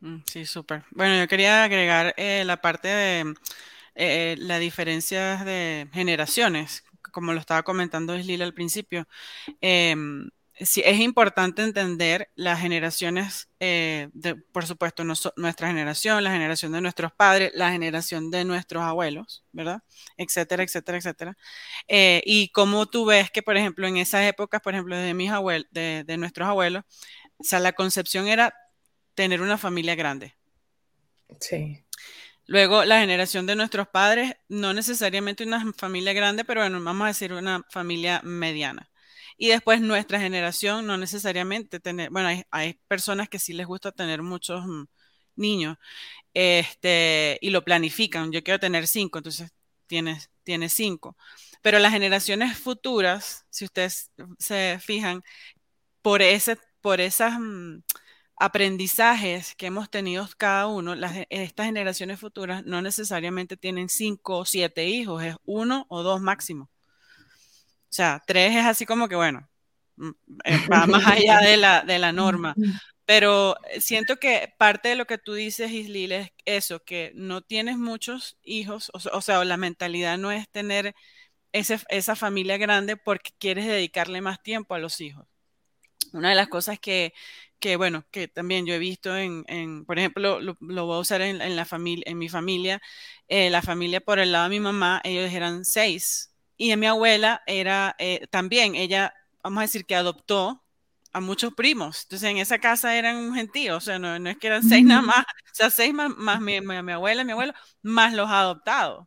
Mm, 0.00 0.18
sí, 0.26 0.44
súper. 0.44 0.82
Bueno, 0.90 1.18
yo 1.18 1.28
quería 1.28 1.64
agregar 1.64 2.14
eh, 2.16 2.42
la 2.44 2.60
parte 2.60 2.88
de 2.88 3.34
eh, 3.94 4.36
la 4.38 4.58
diferencia 4.58 5.44
de 5.44 5.88
generaciones, 5.92 6.84
como 7.12 7.32
lo 7.32 7.40
estaba 7.40 7.62
comentando 7.62 8.16
Islila 8.16 8.44
al 8.44 8.54
principio. 8.54 9.06
Eh, 9.60 9.94
sí, 10.60 10.82
es 10.84 10.98
importante 11.00 11.62
entender 11.62 12.30
las 12.34 12.60
generaciones, 12.60 13.48
eh, 13.60 14.08
de, 14.12 14.34
por 14.36 14.66
supuesto, 14.66 15.04
nuestra 15.04 15.68
generación, 15.68 16.22
la 16.24 16.30
generación 16.30 16.72
de 16.72 16.80
nuestros 16.80 17.12
padres, 17.12 17.52
la 17.54 17.70
generación 17.70 18.30
de 18.30 18.44
nuestros 18.44 18.82
abuelos, 18.82 19.44
¿verdad? 19.52 19.82
Etcétera, 20.16 20.62
etcétera, 20.62 20.98
etcétera. 20.98 21.38
Eh, 21.86 22.22
y 22.24 22.50
como 22.50 22.86
tú 22.86 23.06
ves 23.06 23.30
que, 23.30 23.42
por 23.42 23.56
ejemplo, 23.56 23.86
en 23.86 23.96
esas 23.96 24.24
épocas, 24.24 24.60
por 24.60 24.74
ejemplo, 24.74 24.96
de, 24.96 25.14
mis 25.14 25.30
abuelos, 25.30 25.68
de, 25.70 26.04
de 26.06 26.16
nuestros 26.16 26.48
abuelos, 26.48 26.84
o 27.38 27.44
sea, 27.44 27.60
la 27.60 27.72
concepción 27.72 28.28
era 28.28 28.54
tener 29.14 29.42
una 29.42 29.58
familia 29.58 29.94
grande. 29.94 30.34
Sí. 31.40 31.84
Luego, 32.46 32.84
la 32.84 33.00
generación 33.00 33.46
de 33.46 33.56
nuestros 33.56 33.88
padres, 33.88 34.34
no 34.48 34.72
necesariamente 34.72 35.44
una 35.44 35.72
familia 35.74 36.14
grande, 36.14 36.44
pero 36.44 36.62
bueno, 36.62 36.82
vamos 36.82 37.04
a 37.04 37.08
decir 37.08 37.32
una 37.34 37.62
familia 37.70 38.22
mediana. 38.24 38.87
Y 39.38 39.48
después 39.48 39.80
nuestra 39.80 40.20
generación 40.20 40.86
no 40.86 40.98
necesariamente 40.98 41.80
tener, 41.80 42.10
bueno, 42.10 42.44
hay, 42.50 42.74
personas 42.88 43.28
que 43.28 43.38
sí 43.38 43.52
les 43.54 43.66
gusta 43.66 43.92
tener 43.92 44.22
muchos 44.22 44.66
mm, 44.66 44.84
niños 45.36 45.78
este, 46.34 47.38
y 47.42 47.50
lo 47.50 47.64
planifican. 47.64 48.32
Yo 48.32 48.42
quiero 48.44 48.60
tener 48.60 48.88
cinco, 48.88 49.18
entonces 49.18 49.52
tienes, 49.86 50.30
cinco. 50.74 51.16
Pero 51.62 51.78
las 51.78 51.92
generaciones 51.92 52.58
futuras, 52.58 53.46
si 53.50 53.64
ustedes 53.66 54.10
se 54.38 54.78
fijan, 54.80 55.22
por, 56.02 56.22
ese, 56.22 56.58
por 56.80 57.00
esas 57.00 57.38
mm, 57.40 57.82
aprendizajes 58.36 59.54
que 59.56 59.66
hemos 59.66 59.90
tenido 59.90 60.28
cada 60.38 60.66
uno, 60.68 60.94
las, 60.94 61.26
estas 61.30 61.66
generaciones 61.66 62.20
futuras 62.20 62.64
no 62.66 62.82
necesariamente 62.82 63.56
tienen 63.56 63.88
cinco 63.88 64.38
o 64.38 64.44
siete 64.46 64.86
hijos, 64.86 65.22
es 65.24 65.36
uno 65.44 65.86
o 65.88 66.02
dos 66.02 66.20
máximo. 66.20 66.70
O 67.90 67.92
sea, 67.92 68.22
tres 68.26 68.54
es 68.54 68.64
así 68.66 68.84
como 68.86 69.08
que, 69.08 69.16
bueno, 69.16 69.48
mm, 69.96 70.10
eh, 70.44 70.58
va 70.70 70.86
más 70.86 71.06
allá 71.06 71.38
de 71.40 71.56
la, 71.56 71.82
de 71.82 71.98
la 71.98 72.12
norma. 72.12 72.54
Pero 73.06 73.56
eh, 73.70 73.80
siento 73.80 74.18
que 74.18 74.52
parte 74.58 74.90
de 74.90 74.96
lo 74.96 75.06
que 75.06 75.16
tú 75.16 75.32
dices, 75.32 75.70
Islil, 75.70 76.12
es 76.12 76.30
eso, 76.44 76.84
que 76.84 77.12
no 77.14 77.40
tienes 77.40 77.78
muchos 77.78 78.36
hijos, 78.42 78.90
o, 78.92 79.20
sea, 79.22 79.42
la 79.44 79.56
mentalidad 79.56 80.18
no 80.18 80.30
es 80.30 80.48
tener 80.50 80.94
esa 81.52 82.16
familia 82.16 82.58
grande 82.58 82.98
porque 82.98 83.30
quieres 83.38 83.66
dedicarle 83.66 84.20
más 84.20 84.42
tiempo 84.42 84.74
a 84.74 84.78
los 84.78 85.00
hijos. 85.00 85.26
Una 86.12 86.30
de 86.30 86.34
las 86.34 86.48
cosas 86.48 86.78
que, 86.78 87.14
que 87.58 87.76
bueno, 87.76 88.04
que 88.10 88.28
también 88.28 88.66
yo 88.66 88.74
he 88.74 88.78
visto 88.78 89.16
en, 89.16 89.44
en 89.48 89.84
por 89.84 89.98
ejemplo, 89.98 90.40
lo, 90.40 90.56
lo, 90.60 90.86
voy 90.86 90.96
a 90.96 91.00
usar 91.00 91.22
en, 91.22 91.40
en 91.40 91.56
la 91.56 91.64
familia, 91.64 92.04
en 92.06 92.18
mi 92.18 92.28
familia, 92.28 92.80
eh, 93.28 93.50
la 93.50 93.62
familia 93.62 94.00
por 94.00 94.18
el 94.18 94.32
lado 94.32 94.44
de 94.44 94.50
mi 94.50 94.60
mamá, 94.60 95.00
ellos 95.04 95.32
eran 95.32 95.64
seis, 95.64 96.32
y 96.58 96.76
mi 96.76 96.86
abuela 96.86 97.42
era 97.46 97.94
eh, 97.98 98.26
también, 98.30 98.74
ella, 98.74 99.14
vamos 99.42 99.58
a 99.60 99.62
decir 99.62 99.86
que 99.86 99.94
adoptó 99.94 100.62
a 101.12 101.20
muchos 101.20 101.54
primos. 101.54 102.02
Entonces 102.04 102.30
en 102.30 102.38
esa 102.38 102.58
casa 102.58 102.96
eran 102.96 103.16
un 103.16 103.34
gentío, 103.34 103.76
o 103.76 103.80
sea, 103.80 103.98
no, 103.98 104.18
no 104.18 104.30
es 104.30 104.38
que 104.38 104.48
eran 104.48 104.62
seis 104.62 104.84
nada 104.84 105.02
más, 105.02 105.24
o 105.24 105.54
sea, 105.54 105.70
seis 105.70 105.94
más, 105.94 106.10
más 106.16 106.40
mi, 106.40 106.60
mi, 106.60 106.82
mi, 106.82 106.92
abuela, 106.92 107.24
mi 107.24 107.32
abuelo, 107.32 107.54
más 107.82 108.12
los 108.14 108.28
adoptados. 108.28 109.06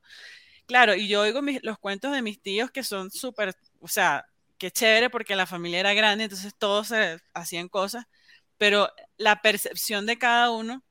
Claro, 0.65 0.95
y 0.95 1.07
yo 1.07 1.21
oigo 1.21 1.41
mis, 1.41 1.61
los 1.63 1.77
cuentos 1.79 2.13
de 2.13 2.21
mis 2.21 2.41
tíos 2.41 2.71
que 2.71 2.83
son 2.83 3.11
súper, 3.11 3.55
o 3.81 3.87
sea, 3.87 4.25
qué 4.57 4.71
chévere 4.71 5.09
porque 5.09 5.35
la 5.35 5.45
familia 5.45 5.81
era 5.81 5.93
grande, 5.93 6.25
entonces 6.25 6.55
todos 6.57 6.87
se 6.87 7.19
hacían 7.33 7.67
cosas, 7.69 8.05
pero 8.57 8.89
la 9.17 9.41
percepción 9.41 10.05
de 10.05 10.17
cada 10.17 10.51
uno 10.51 10.83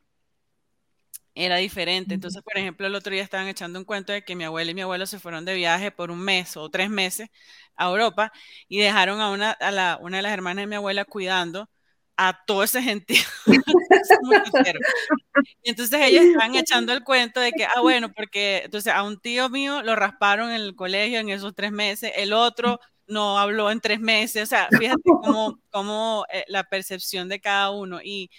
era 1.34 1.56
diferente. 1.56 2.14
Entonces, 2.14 2.42
por 2.42 2.56
ejemplo, 2.58 2.86
el 2.86 2.94
otro 2.94 3.12
día 3.12 3.22
estaban 3.22 3.48
echando 3.48 3.78
un 3.78 3.84
cuento 3.84 4.12
de 4.12 4.22
que 4.22 4.36
mi 4.36 4.44
abuela 4.44 4.70
y 4.70 4.74
mi 4.74 4.82
abuelo 4.82 5.06
se 5.06 5.18
fueron 5.18 5.44
de 5.44 5.54
viaje 5.54 5.90
por 5.90 6.10
un 6.10 6.20
mes 6.20 6.56
o 6.56 6.68
tres 6.70 6.90
meses 6.90 7.28
a 7.76 7.88
Europa 7.88 8.32
y 8.68 8.78
dejaron 8.80 9.20
a 9.20 9.30
una, 9.30 9.52
a 9.52 9.70
la, 9.70 9.98
una 10.00 10.18
de 10.18 10.22
las 10.22 10.32
hermanas 10.32 10.62
de 10.62 10.66
mi 10.66 10.76
abuela 10.76 11.04
cuidando 11.04 11.70
a 12.16 12.38
todo 12.46 12.62
ese 12.64 12.82
gentío. 12.82 13.22
y 15.62 15.70
entonces 15.70 16.00
ellos 16.02 16.24
estaban 16.24 16.54
echando 16.54 16.92
el 16.92 17.02
cuento 17.02 17.40
de 17.40 17.52
que, 17.52 17.64
ah, 17.64 17.80
bueno, 17.80 18.12
porque 18.12 18.62
entonces 18.64 18.92
a 18.92 19.02
un 19.02 19.18
tío 19.18 19.48
mío 19.48 19.82
lo 19.82 19.96
rasparon 19.96 20.50
en 20.50 20.60
el 20.60 20.76
colegio 20.76 21.18
en 21.18 21.30
esos 21.30 21.54
tres 21.54 21.72
meses, 21.72 22.12
el 22.16 22.32
otro 22.34 22.78
no 23.06 23.38
habló 23.38 23.70
en 23.70 23.80
tres 23.80 24.00
meses, 24.00 24.42
o 24.44 24.46
sea, 24.46 24.68
fíjate 24.78 25.02
cómo, 25.04 25.58
cómo 25.70 26.26
eh, 26.32 26.44
la 26.48 26.64
percepción 26.64 27.28
de 27.28 27.40
cada 27.40 27.70
uno. 27.70 28.00
Y, 28.02 28.30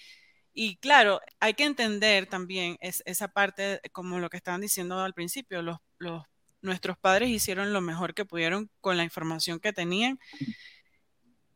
Y 0.54 0.78
claro, 0.78 1.22
hay 1.40 1.54
que 1.54 1.64
entender 1.64 2.28
también 2.28 2.78
esa 2.82 3.28
parte, 3.30 3.82
como 3.94 4.20
lo 4.20 4.30
que 4.30 4.38
estaban 4.38 4.62
diciendo 4.62 5.00
al 5.00 5.14
principio, 5.14 5.62
los, 5.62 5.78
los, 5.98 6.24
nuestros 6.62 6.98
padres 6.98 7.30
hicieron 7.30 7.74
lo 7.74 7.82
mejor 7.82 8.14
que 8.14 8.26
pudieron 8.26 8.70
con 8.82 8.98
la 8.98 9.04
información 9.04 9.60
que 9.60 9.74
tenían 9.74 10.20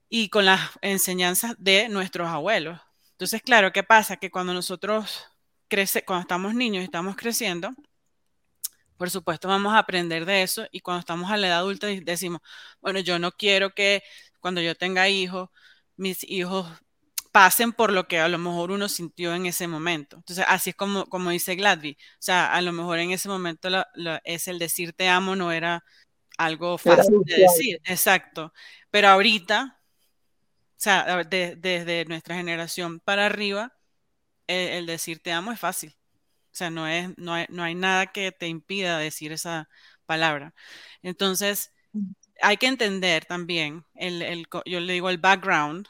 y 0.10 0.30
con 0.30 0.46
las 0.46 0.62
enseñanzas 0.82 1.56
de 1.58 1.90
nuestros 1.90 2.28
abuelos. 2.30 2.80
Entonces, 3.12 3.42
claro, 3.42 3.72
¿qué 3.72 3.84
pasa? 3.84 4.18
Que 4.18 4.32
cuando 4.32 4.54
nosotros 4.54 5.26
crece, 5.68 6.04
cuando 6.06 6.22
estamos 6.22 6.54
niños 6.54 6.82
y 6.82 6.86
estamos 6.86 7.16
creciendo, 7.16 7.74
por 8.98 9.10
supuesto 9.10 9.48
vamos 9.48 9.74
a 9.74 9.80
aprender 9.80 10.26
de 10.26 10.44
eso 10.44 10.68
y 10.72 10.80
cuando 10.80 11.00
estamos 11.00 11.32
a 11.32 11.38
la 11.38 11.48
edad 11.48 11.58
adulta 11.60 11.88
decimos, 11.88 12.42
bueno, 12.82 13.00
yo 13.00 13.20
no 13.20 13.32
quiero 13.32 13.72
que 13.74 14.04
cuando 14.40 14.62
yo 14.62 14.76
tenga 14.76 15.10
hijos, 15.10 15.50
mis 15.98 16.24
hijos 16.24 16.68
pasen 17.36 17.74
por 17.74 17.92
lo 17.92 18.08
que 18.08 18.20
a 18.20 18.30
lo 18.30 18.38
mejor 18.38 18.72
uno 18.72 18.88
sintió 18.88 19.36
en 19.36 19.46
ese 19.46 19.68
momento. 19.68 20.16
Entonces, 20.16 20.46
así 20.48 20.70
es 20.70 20.76
como, 20.78 21.06
como 21.08 21.32
dice 21.32 21.56
Gladby. 21.56 21.98
O 22.00 22.18
sea, 22.18 22.54
a 22.54 22.62
lo 22.62 22.72
mejor 22.72 22.98
en 23.00 23.12
ese 23.12 23.28
momento 23.28 23.68
es 24.24 24.48
el 24.48 24.58
decir 24.58 24.94
te 24.94 25.10
amo 25.10 25.36
no 25.36 25.52
era 25.52 25.84
algo 26.38 26.78
fácil 26.78 27.20
de 27.26 27.36
decir. 27.36 27.82
Exacto. 27.84 28.54
Pero 28.90 29.10
ahorita, 29.10 29.78
o 29.78 30.74
sea, 30.78 31.26
desde 31.26 32.06
nuestra 32.06 32.38
generación 32.38 33.02
para 33.02 33.26
arriba, 33.26 33.74
eh, 34.48 34.78
el, 34.78 34.86
decir 34.86 35.20
te 35.20 35.34
amo 35.34 35.52
es 35.52 35.60
fácil. 35.60 35.94
O 36.54 36.56
sea, 36.56 36.70
no, 36.70 36.88
es, 36.88 37.10
no, 37.18 37.34
hay, 37.34 37.48
no 37.50 37.64
hay 37.64 37.76
nada 37.76 38.14
que 38.14 38.32
te 38.32 38.48
impida 38.48 38.98
decir 38.98 39.34
esa 39.34 39.68
palabra. 40.06 40.54
Entonces, 41.02 41.74
hay 42.42 42.56
que 42.56 42.68
entender 42.68 43.26
también, 43.26 43.84
el, 43.94 44.22
el, 44.22 44.48
yo 44.66 44.80
le 44.80 44.94
digo 44.94 45.10
el 45.10 45.18
background 45.18 45.90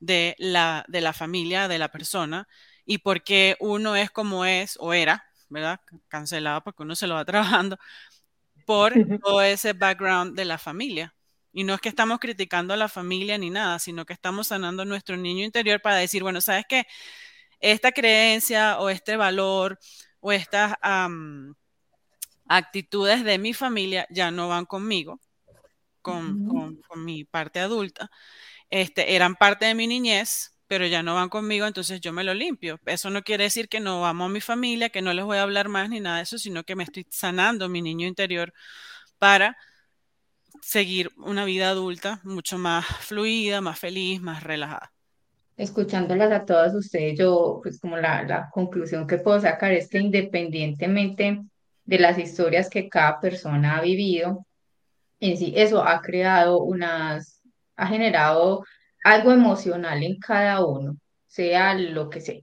de 0.00 0.34
la, 0.38 0.84
de 0.88 1.00
la 1.00 1.12
familia, 1.12 1.68
de 1.68 1.78
la 1.78 1.88
persona, 1.90 2.48
y 2.84 2.98
por 2.98 3.22
qué 3.22 3.56
uno 3.60 3.96
es 3.96 4.10
como 4.10 4.44
es 4.44 4.76
o 4.80 4.94
era, 4.94 5.24
¿verdad? 5.48 5.80
Cancelado 6.08 6.62
porque 6.62 6.82
uno 6.82 6.96
se 6.96 7.06
lo 7.06 7.14
va 7.14 7.24
trabajando 7.26 7.78
por 8.66 8.92
todo 9.22 9.42
ese 9.42 9.72
background 9.72 10.36
de 10.36 10.44
la 10.44 10.58
familia. 10.58 11.14
Y 11.52 11.64
no 11.64 11.74
es 11.74 11.80
que 11.80 11.88
estamos 11.88 12.18
criticando 12.18 12.74
a 12.74 12.76
la 12.76 12.88
familia 12.88 13.38
ni 13.38 13.50
nada, 13.50 13.78
sino 13.78 14.04
que 14.04 14.12
estamos 14.12 14.48
sanando 14.48 14.84
nuestro 14.84 15.16
niño 15.16 15.44
interior 15.44 15.80
para 15.80 15.96
decir, 15.96 16.22
bueno, 16.22 16.40
¿sabes 16.40 16.64
qué? 16.68 16.86
Esta 17.60 17.92
creencia 17.92 18.78
o 18.78 18.90
este 18.90 19.16
valor 19.16 19.78
o 20.20 20.32
estas 20.32 20.74
actitudes 22.46 23.24
de 23.24 23.38
mi 23.38 23.54
familia 23.54 24.06
ya 24.10 24.30
no 24.30 24.48
van 24.48 24.66
conmigo, 24.66 25.20
con, 26.02 26.46
con 26.46 27.04
mi 27.04 27.24
parte 27.24 27.60
adulta 27.60 28.10
este, 28.70 29.14
eran 29.14 29.34
parte 29.36 29.66
de 29.66 29.74
mi 29.74 29.86
niñez, 29.86 30.54
pero 30.66 30.86
ya 30.86 31.02
no 31.02 31.14
van 31.14 31.30
conmigo, 31.30 31.66
entonces 31.66 32.00
yo 32.00 32.12
me 32.12 32.24
lo 32.24 32.34
limpio. 32.34 32.78
Eso 32.84 33.10
no 33.10 33.22
quiere 33.22 33.44
decir 33.44 33.68
que 33.68 33.80
no 33.80 34.06
amo 34.06 34.26
a 34.26 34.28
mi 34.28 34.40
familia, 34.40 34.90
que 34.90 35.02
no 35.02 35.14
les 35.14 35.24
voy 35.24 35.38
a 35.38 35.42
hablar 35.42 35.68
más 35.68 35.88
ni 35.88 36.00
nada 36.00 36.18
de 36.18 36.24
eso, 36.24 36.38
sino 36.38 36.62
que 36.64 36.76
me 36.76 36.84
estoy 36.84 37.06
sanando 37.10 37.68
mi 37.68 37.80
niño 37.80 38.06
interior 38.06 38.52
para 39.18 39.56
seguir 40.60 41.10
una 41.16 41.44
vida 41.44 41.70
adulta 41.70 42.20
mucho 42.24 42.58
más 42.58 42.84
fluida, 42.86 43.60
más 43.60 43.78
feliz, 43.78 44.20
más 44.20 44.42
relajada. 44.42 44.92
Escuchándolas 45.56 46.30
a 46.30 46.44
todas 46.44 46.74
ustedes, 46.74 47.18
yo 47.18 47.60
pues 47.62 47.80
como 47.80 47.96
la, 47.96 48.22
la 48.22 48.50
conclusión 48.50 49.06
que 49.06 49.18
puedo 49.18 49.40
sacar 49.40 49.72
es 49.72 49.88
que 49.88 49.98
independientemente 49.98 51.40
de 51.84 51.98
las 51.98 52.18
historias 52.18 52.68
que 52.68 52.88
cada 52.88 53.18
persona 53.18 53.78
ha 53.78 53.80
vivido, 53.80 54.46
en 55.20 55.36
sí 55.36 55.52
eso 55.56 55.82
ha 55.82 56.00
creado 56.00 56.62
unas 56.62 57.37
ha 57.78 57.86
generado 57.86 58.64
algo 59.04 59.32
emocional 59.32 60.02
en 60.02 60.18
cada 60.18 60.64
uno, 60.66 60.98
sea 61.26 61.74
lo 61.74 62.10
que 62.10 62.20
sea, 62.20 62.40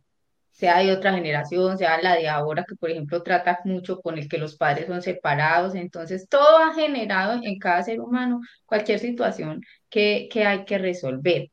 sea 0.52 0.80
de 0.80 0.94
otra 0.94 1.14
generación, 1.14 1.78
sea 1.78 2.02
la 2.02 2.16
de 2.16 2.30
ahora, 2.30 2.66
que 2.68 2.76
por 2.76 2.90
ejemplo 2.90 3.22
trata 3.24 3.60
mucho 3.66 4.02
con 4.02 4.18
el 4.18 4.30
que 4.30 4.38
los 4.38 4.56
padres 4.58 4.88
son 4.88 5.02
separados, 5.02 5.76
entonces 5.76 6.28
todo 6.30 6.58
ha 6.60 6.74
generado 6.74 7.42
en 7.44 7.60
cada 7.60 7.84
ser 7.84 8.00
humano 8.00 8.40
cualquier 8.66 9.00
situación 9.00 9.62
que, 9.90 10.30
que 10.32 10.46
hay 10.46 10.66
que 10.66 10.78
resolver. 10.78 11.50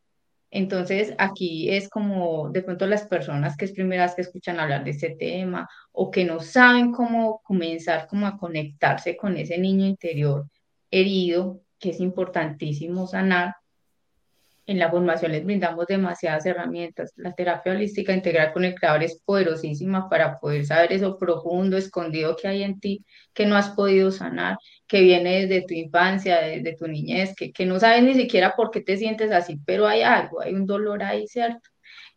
Entonces, 0.51 1.15
aquí 1.19 1.71
es 1.71 1.89
como 1.89 2.51
de 2.51 2.63
pronto 2.63 2.87
las 2.87 3.07
personas 3.09 3.57
que 3.57 3.65
es 3.65 3.73
primeras 3.73 4.15
que 4.15 4.21
escuchan 4.23 4.61
hablar 4.61 4.85
de 4.85 4.91
este 4.91 5.17
tema 5.19 5.69
o 5.93 6.11
que 6.11 6.25
no 6.25 6.41
saben 6.41 6.93
cómo 6.93 7.41
comenzar 7.43 8.07
como 8.07 8.27
a 8.27 8.37
conectarse 8.39 9.17
con 9.17 9.37
ese 9.39 9.59
niño 9.59 9.87
interior 9.87 10.47
herido, 10.91 11.63
que 11.79 11.91
es 11.91 12.01
importantísimo 12.01 13.07
sanar, 13.07 13.55
en 14.73 14.79
la 14.79 14.91
formación 14.91 15.33
les 15.33 15.45
brindamos 15.45 15.87
demasiadas 15.87 16.47
herramientas. 16.47 17.13
La 17.17 17.35
terapia 17.35 17.73
holística 17.73 18.13
integral 18.13 18.53
con 18.53 18.65
el 18.65 18.75
creador 18.75 19.03
es 19.03 19.21
poderosísima 19.25 20.09
para 20.09 20.39
poder 20.39 20.65
saber 20.65 20.93
eso 20.93 21.19
profundo, 21.19 21.77
escondido 21.77 22.37
que 22.37 22.49
hay 22.49 22.63
en 22.63 22.81
ti, 22.81 23.05
que 23.35 23.47
no 23.47 23.57
has 23.57 23.71
podido 23.71 24.11
sanar, 24.11 24.57
que 24.87 25.03
viene 25.03 25.47
desde 25.47 25.67
tu 25.67 25.75
infancia, 25.75 26.41
desde 26.41 26.75
tu 26.77 26.87
niñez, 26.89 27.35
que, 27.37 27.53
que 27.53 27.67
no 27.67 27.79
sabes 27.79 28.03
ni 28.03 28.15
siquiera 28.15 28.55
por 28.57 28.71
qué 28.71 28.81
te 28.81 28.97
sientes 28.97 29.31
así, 29.31 29.59
pero 29.67 29.87
hay 29.87 30.03
algo, 30.03 30.41
hay 30.41 30.55
un 30.55 30.67
dolor 30.67 31.03
ahí, 31.03 31.27
¿cierto? 31.29 31.69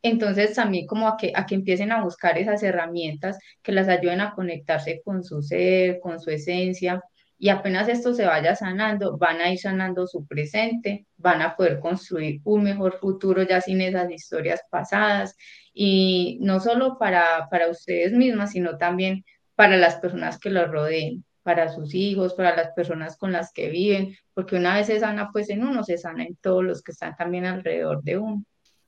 Entonces 0.02 0.54
también 0.56 0.86
como 0.88 1.08
a 1.08 1.18
que, 1.18 1.34
a 1.36 1.46
que 1.46 1.56
empiecen 1.56 1.92
a 1.92 2.04
buscar 2.04 2.38
esas 2.38 2.64
herramientas 2.64 3.38
que 3.62 3.72
las 3.74 3.88
ayuden 3.90 4.22
a 4.22 4.34
conectarse 4.34 5.02
con 5.04 5.24
su 5.24 5.42
ser, 5.42 6.00
con 6.00 6.20
su 6.22 6.30
esencia, 6.30 7.02
y 7.38 7.50
apenas 7.50 7.90
esto 7.90 8.14
se 8.14 8.26
vaya 8.26 8.56
sanando, 8.56 9.18
van 9.18 9.42
a 9.42 9.52
ir 9.52 9.60
sanando 9.60 10.08
su 10.08 10.26
presente, 10.26 11.06
van 11.18 11.42
a 11.42 11.56
poder 11.56 11.80
construir 11.80 12.40
un 12.44 12.64
mejor 12.64 12.98
futuro 13.00 13.44
ya 13.44 13.60
sin 13.62 13.82
esas 13.82 14.10
historias 14.10 14.62
pasadas 14.70 15.36
y 15.74 16.38
no 16.42 16.60
solo 16.60 16.98
para, 16.98 17.48
para 17.50 17.70
ustedes 17.70 18.14
mismas, 18.14 18.52
sino 18.52 18.78
también 18.78 19.26
para 19.56 19.78
las 19.78 19.96
personas 19.96 20.40
que 20.40 20.50
los 20.50 20.70
rodeen, 20.70 21.26
para 21.44 21.72
sus 21.72 21.94
hijos, 21.94 22.34
para 22.34 22.56
las 22.56 22.72
personas 22.72 23.18
con 23.18 23.32
las 23.32 23.52
que 23.54 23.70
viven, 23.70 24.16
porque 24.34 24.56
una 24.56 24.76
vez 24.76 24.88
se 24.88 25.00
sana 25.00 25.30
pues 25.32 25.50
en 25.50 25.64
uno, 25.64 25.84
se 25.84 25.98
sana 25.98 26.24
en 26.24 26.36
todos 26.38 26.64
los 26.64 26.82
que 26.82 26.92
están 26.92 27.16
también 27.16 27.46
alrededor 27.46 28.02
de 28.04 28.18
uno. 28.18 28.44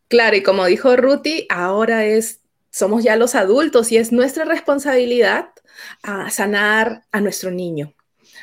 Claro, 0.08 0.38
y 0.38 0.44
como 0.44 0.66
dijo 0.66 0.96
Ruti, 0.96 1.46
ahora 1.50 2.06
es, 2.06 2.42
somos 2.72 3.04
ya 3.04 3.18
los 3.18 3.36
adultos 3.36 3.92
y 3.92 3.98
es 3.98 4.14
nuestra 4.14 4.46
responsabilidad 4.46 5.50
sanar 6.30 7.04
a 7.12 7.22
nuestro 7.22 7.52
niño, 7.52 7.94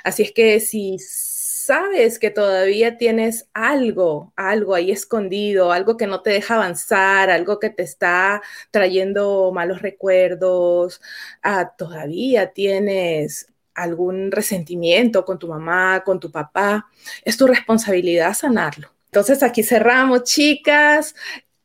Así 0.04 0.22
es 0.22 0.32
que 0.32 0.60
si 0.60 0.98
sabes 1.00 2.18
que 2.18 2.30
todavía 2.30 2.98
tienes 2.98 3.48
algo, 3.54 4.32
algo 4.36 4.74
ahí 4.74 4.90
escondido, 4.90 5.72
algo 5.72 5.96
que 5.96 6.06
no 6.06 6.22
te 6.22 6.30
deja 6.30 6.56
avanzar, 6.56 7.30
algo 7.30 7.58
que 7.58 7.70
te 7.70 7.82
está 7.82 8.42
trayendo 8.70 9.50
malos 9.52 9.82
recuerdos, 9.82 11.00
ah, 11.42 11.72
todavía 11.76 12.52
tienes 12.52 13.48
algún 13.74 14.30
resentimiento 14.30 15.24
con 15.24 15.38
tu 15.38 15.48
mamá, 15.48 16.02
con 16.04 16.20
tu 16.20 16.30
papá, 16.30 16.86
es 17.24 17.36
tu 17.36 17.46
responsabilidad 17.46 18.34
sanarlo. 18.34 18.90
Entonces 19.06 19.42
aquí 19.42 19.62
cerramos, 19.62 20.24
chicas. 20.24 21.14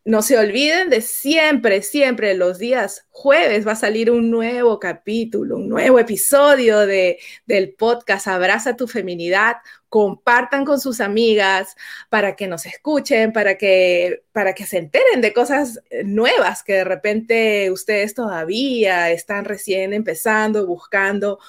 No 0.10 0.24
se 0.24 0.39
olviden 0.39 0.89
de 0.89 1.02
siempre, 1.02 1.84
siempre 1.84 2.34
los 2.34 2.58
días 2.58 3.06
jueves 3.12 3.67
va 3.67 3.74
a 3.74 3.76
salir 3.76 4.10
un 4.10 4.32
nuevo 4.32 4.80
capítulo, 4.80 5.58
un 5.58 5.69
nuevo 5.69 6.00
episodio 6.00 6.80
de, 6.80 7.19
del 7.45 7.76
podcast 7.76 8.28
Abraza 8.28 8.76
tu 8.76 8.88
feminidad, 8.88 9.58
compartan 9.89 10.65
con 10.65 10.80
sus 10.80 11.02
amigas 11.02 11.75
para 12.10 12.36
que 12.36 12.47
nos 12.47 12.65
escuchen, 12.65 13.34
para 13.34 13.58
que, 13.58 14.23
para 14.32 14.54
que 14.54 14.65
se 14.65 14.78
enteren 14.78 15.19
de 15.21 15.34
cosas 15.34 15.82
nuevas 16.06 16.63
que 16.63 16.73
de 16.73 16.84
repente 16.84 17.71
ustedes 17.71 18.13
todavía 18.13 19.12
están 19.12 19.45
recién 19.45 19.93
empezando, 19.93 20.67
buscando 20.67 21.39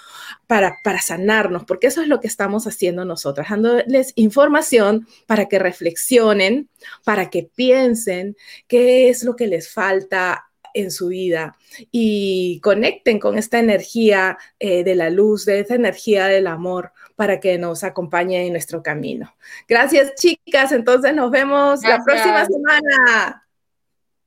para, 0.46 0.79
para 0.83 1.00
sanarnos, 1.00 1.64
porque 1.64 1.87
eso 1.88 2.00
es 2.00 2.09
lo 2.09 2.20
que 2.20 2.29
estamos 2.29 2.66
haciendo 2.66 3.05
nosotras, 3.05 3.50
dándoles 3.50 4.12
información 4.16 5.07
para 5.26 5.46
que 5.46 5.59
reflexionen, 5.59 6.68
para 7.05 7.31
que 7.31 7.44
piensen 7.55 8.37
qué 8.66 9.11
es 9.11 9.22
lo 9.22 9.37
que 9.37 9.46
les 9.46 9.70
falta 9.70 10.49
en 10.74 10.90
su 10.90 11.09
vida 11.09 11.56
y 11.90 12.61
conecten 12.61 13.18
con 13.18 13.38
esta 13.38 13.59
energía 13.59 14.38
eh, 14.59 14.85
de 14.85 14.94
la 14.94 15.11
luz, 15.11 15.44
de 15.44 15.61
esta 15.61 15.74
energía 15.74 16.26
del 16.26 16.46
amor 16.46 16.92
para 17.16 17.40
que 17.40 17.59
nos 17.59 17.85
acompañe 17.85 18.46
en 18.46 18.52
nuestro 18.52 18.83
camino. 18.83 19.35
Gracias, 19.68 20.14
chicas. 20.14 20.72
Entonces 20.72 21.14
nos 21.14 21.30
vemos 21.30 21.83
la 21.83 22.02
próxima 22.04 22.44
semana. 22.46 23.46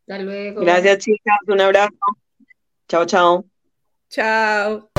Hasta 0.02 0.20
luego. 0.20 0.62
Gracias, 0.62 1.00
chicas. 1.00 1.38
Un 1.48 1.62
abrazo. 1.62 1.98
Chao, 2.88 3.06
chao. 3.06 3.46
Chao. 4.10 4.93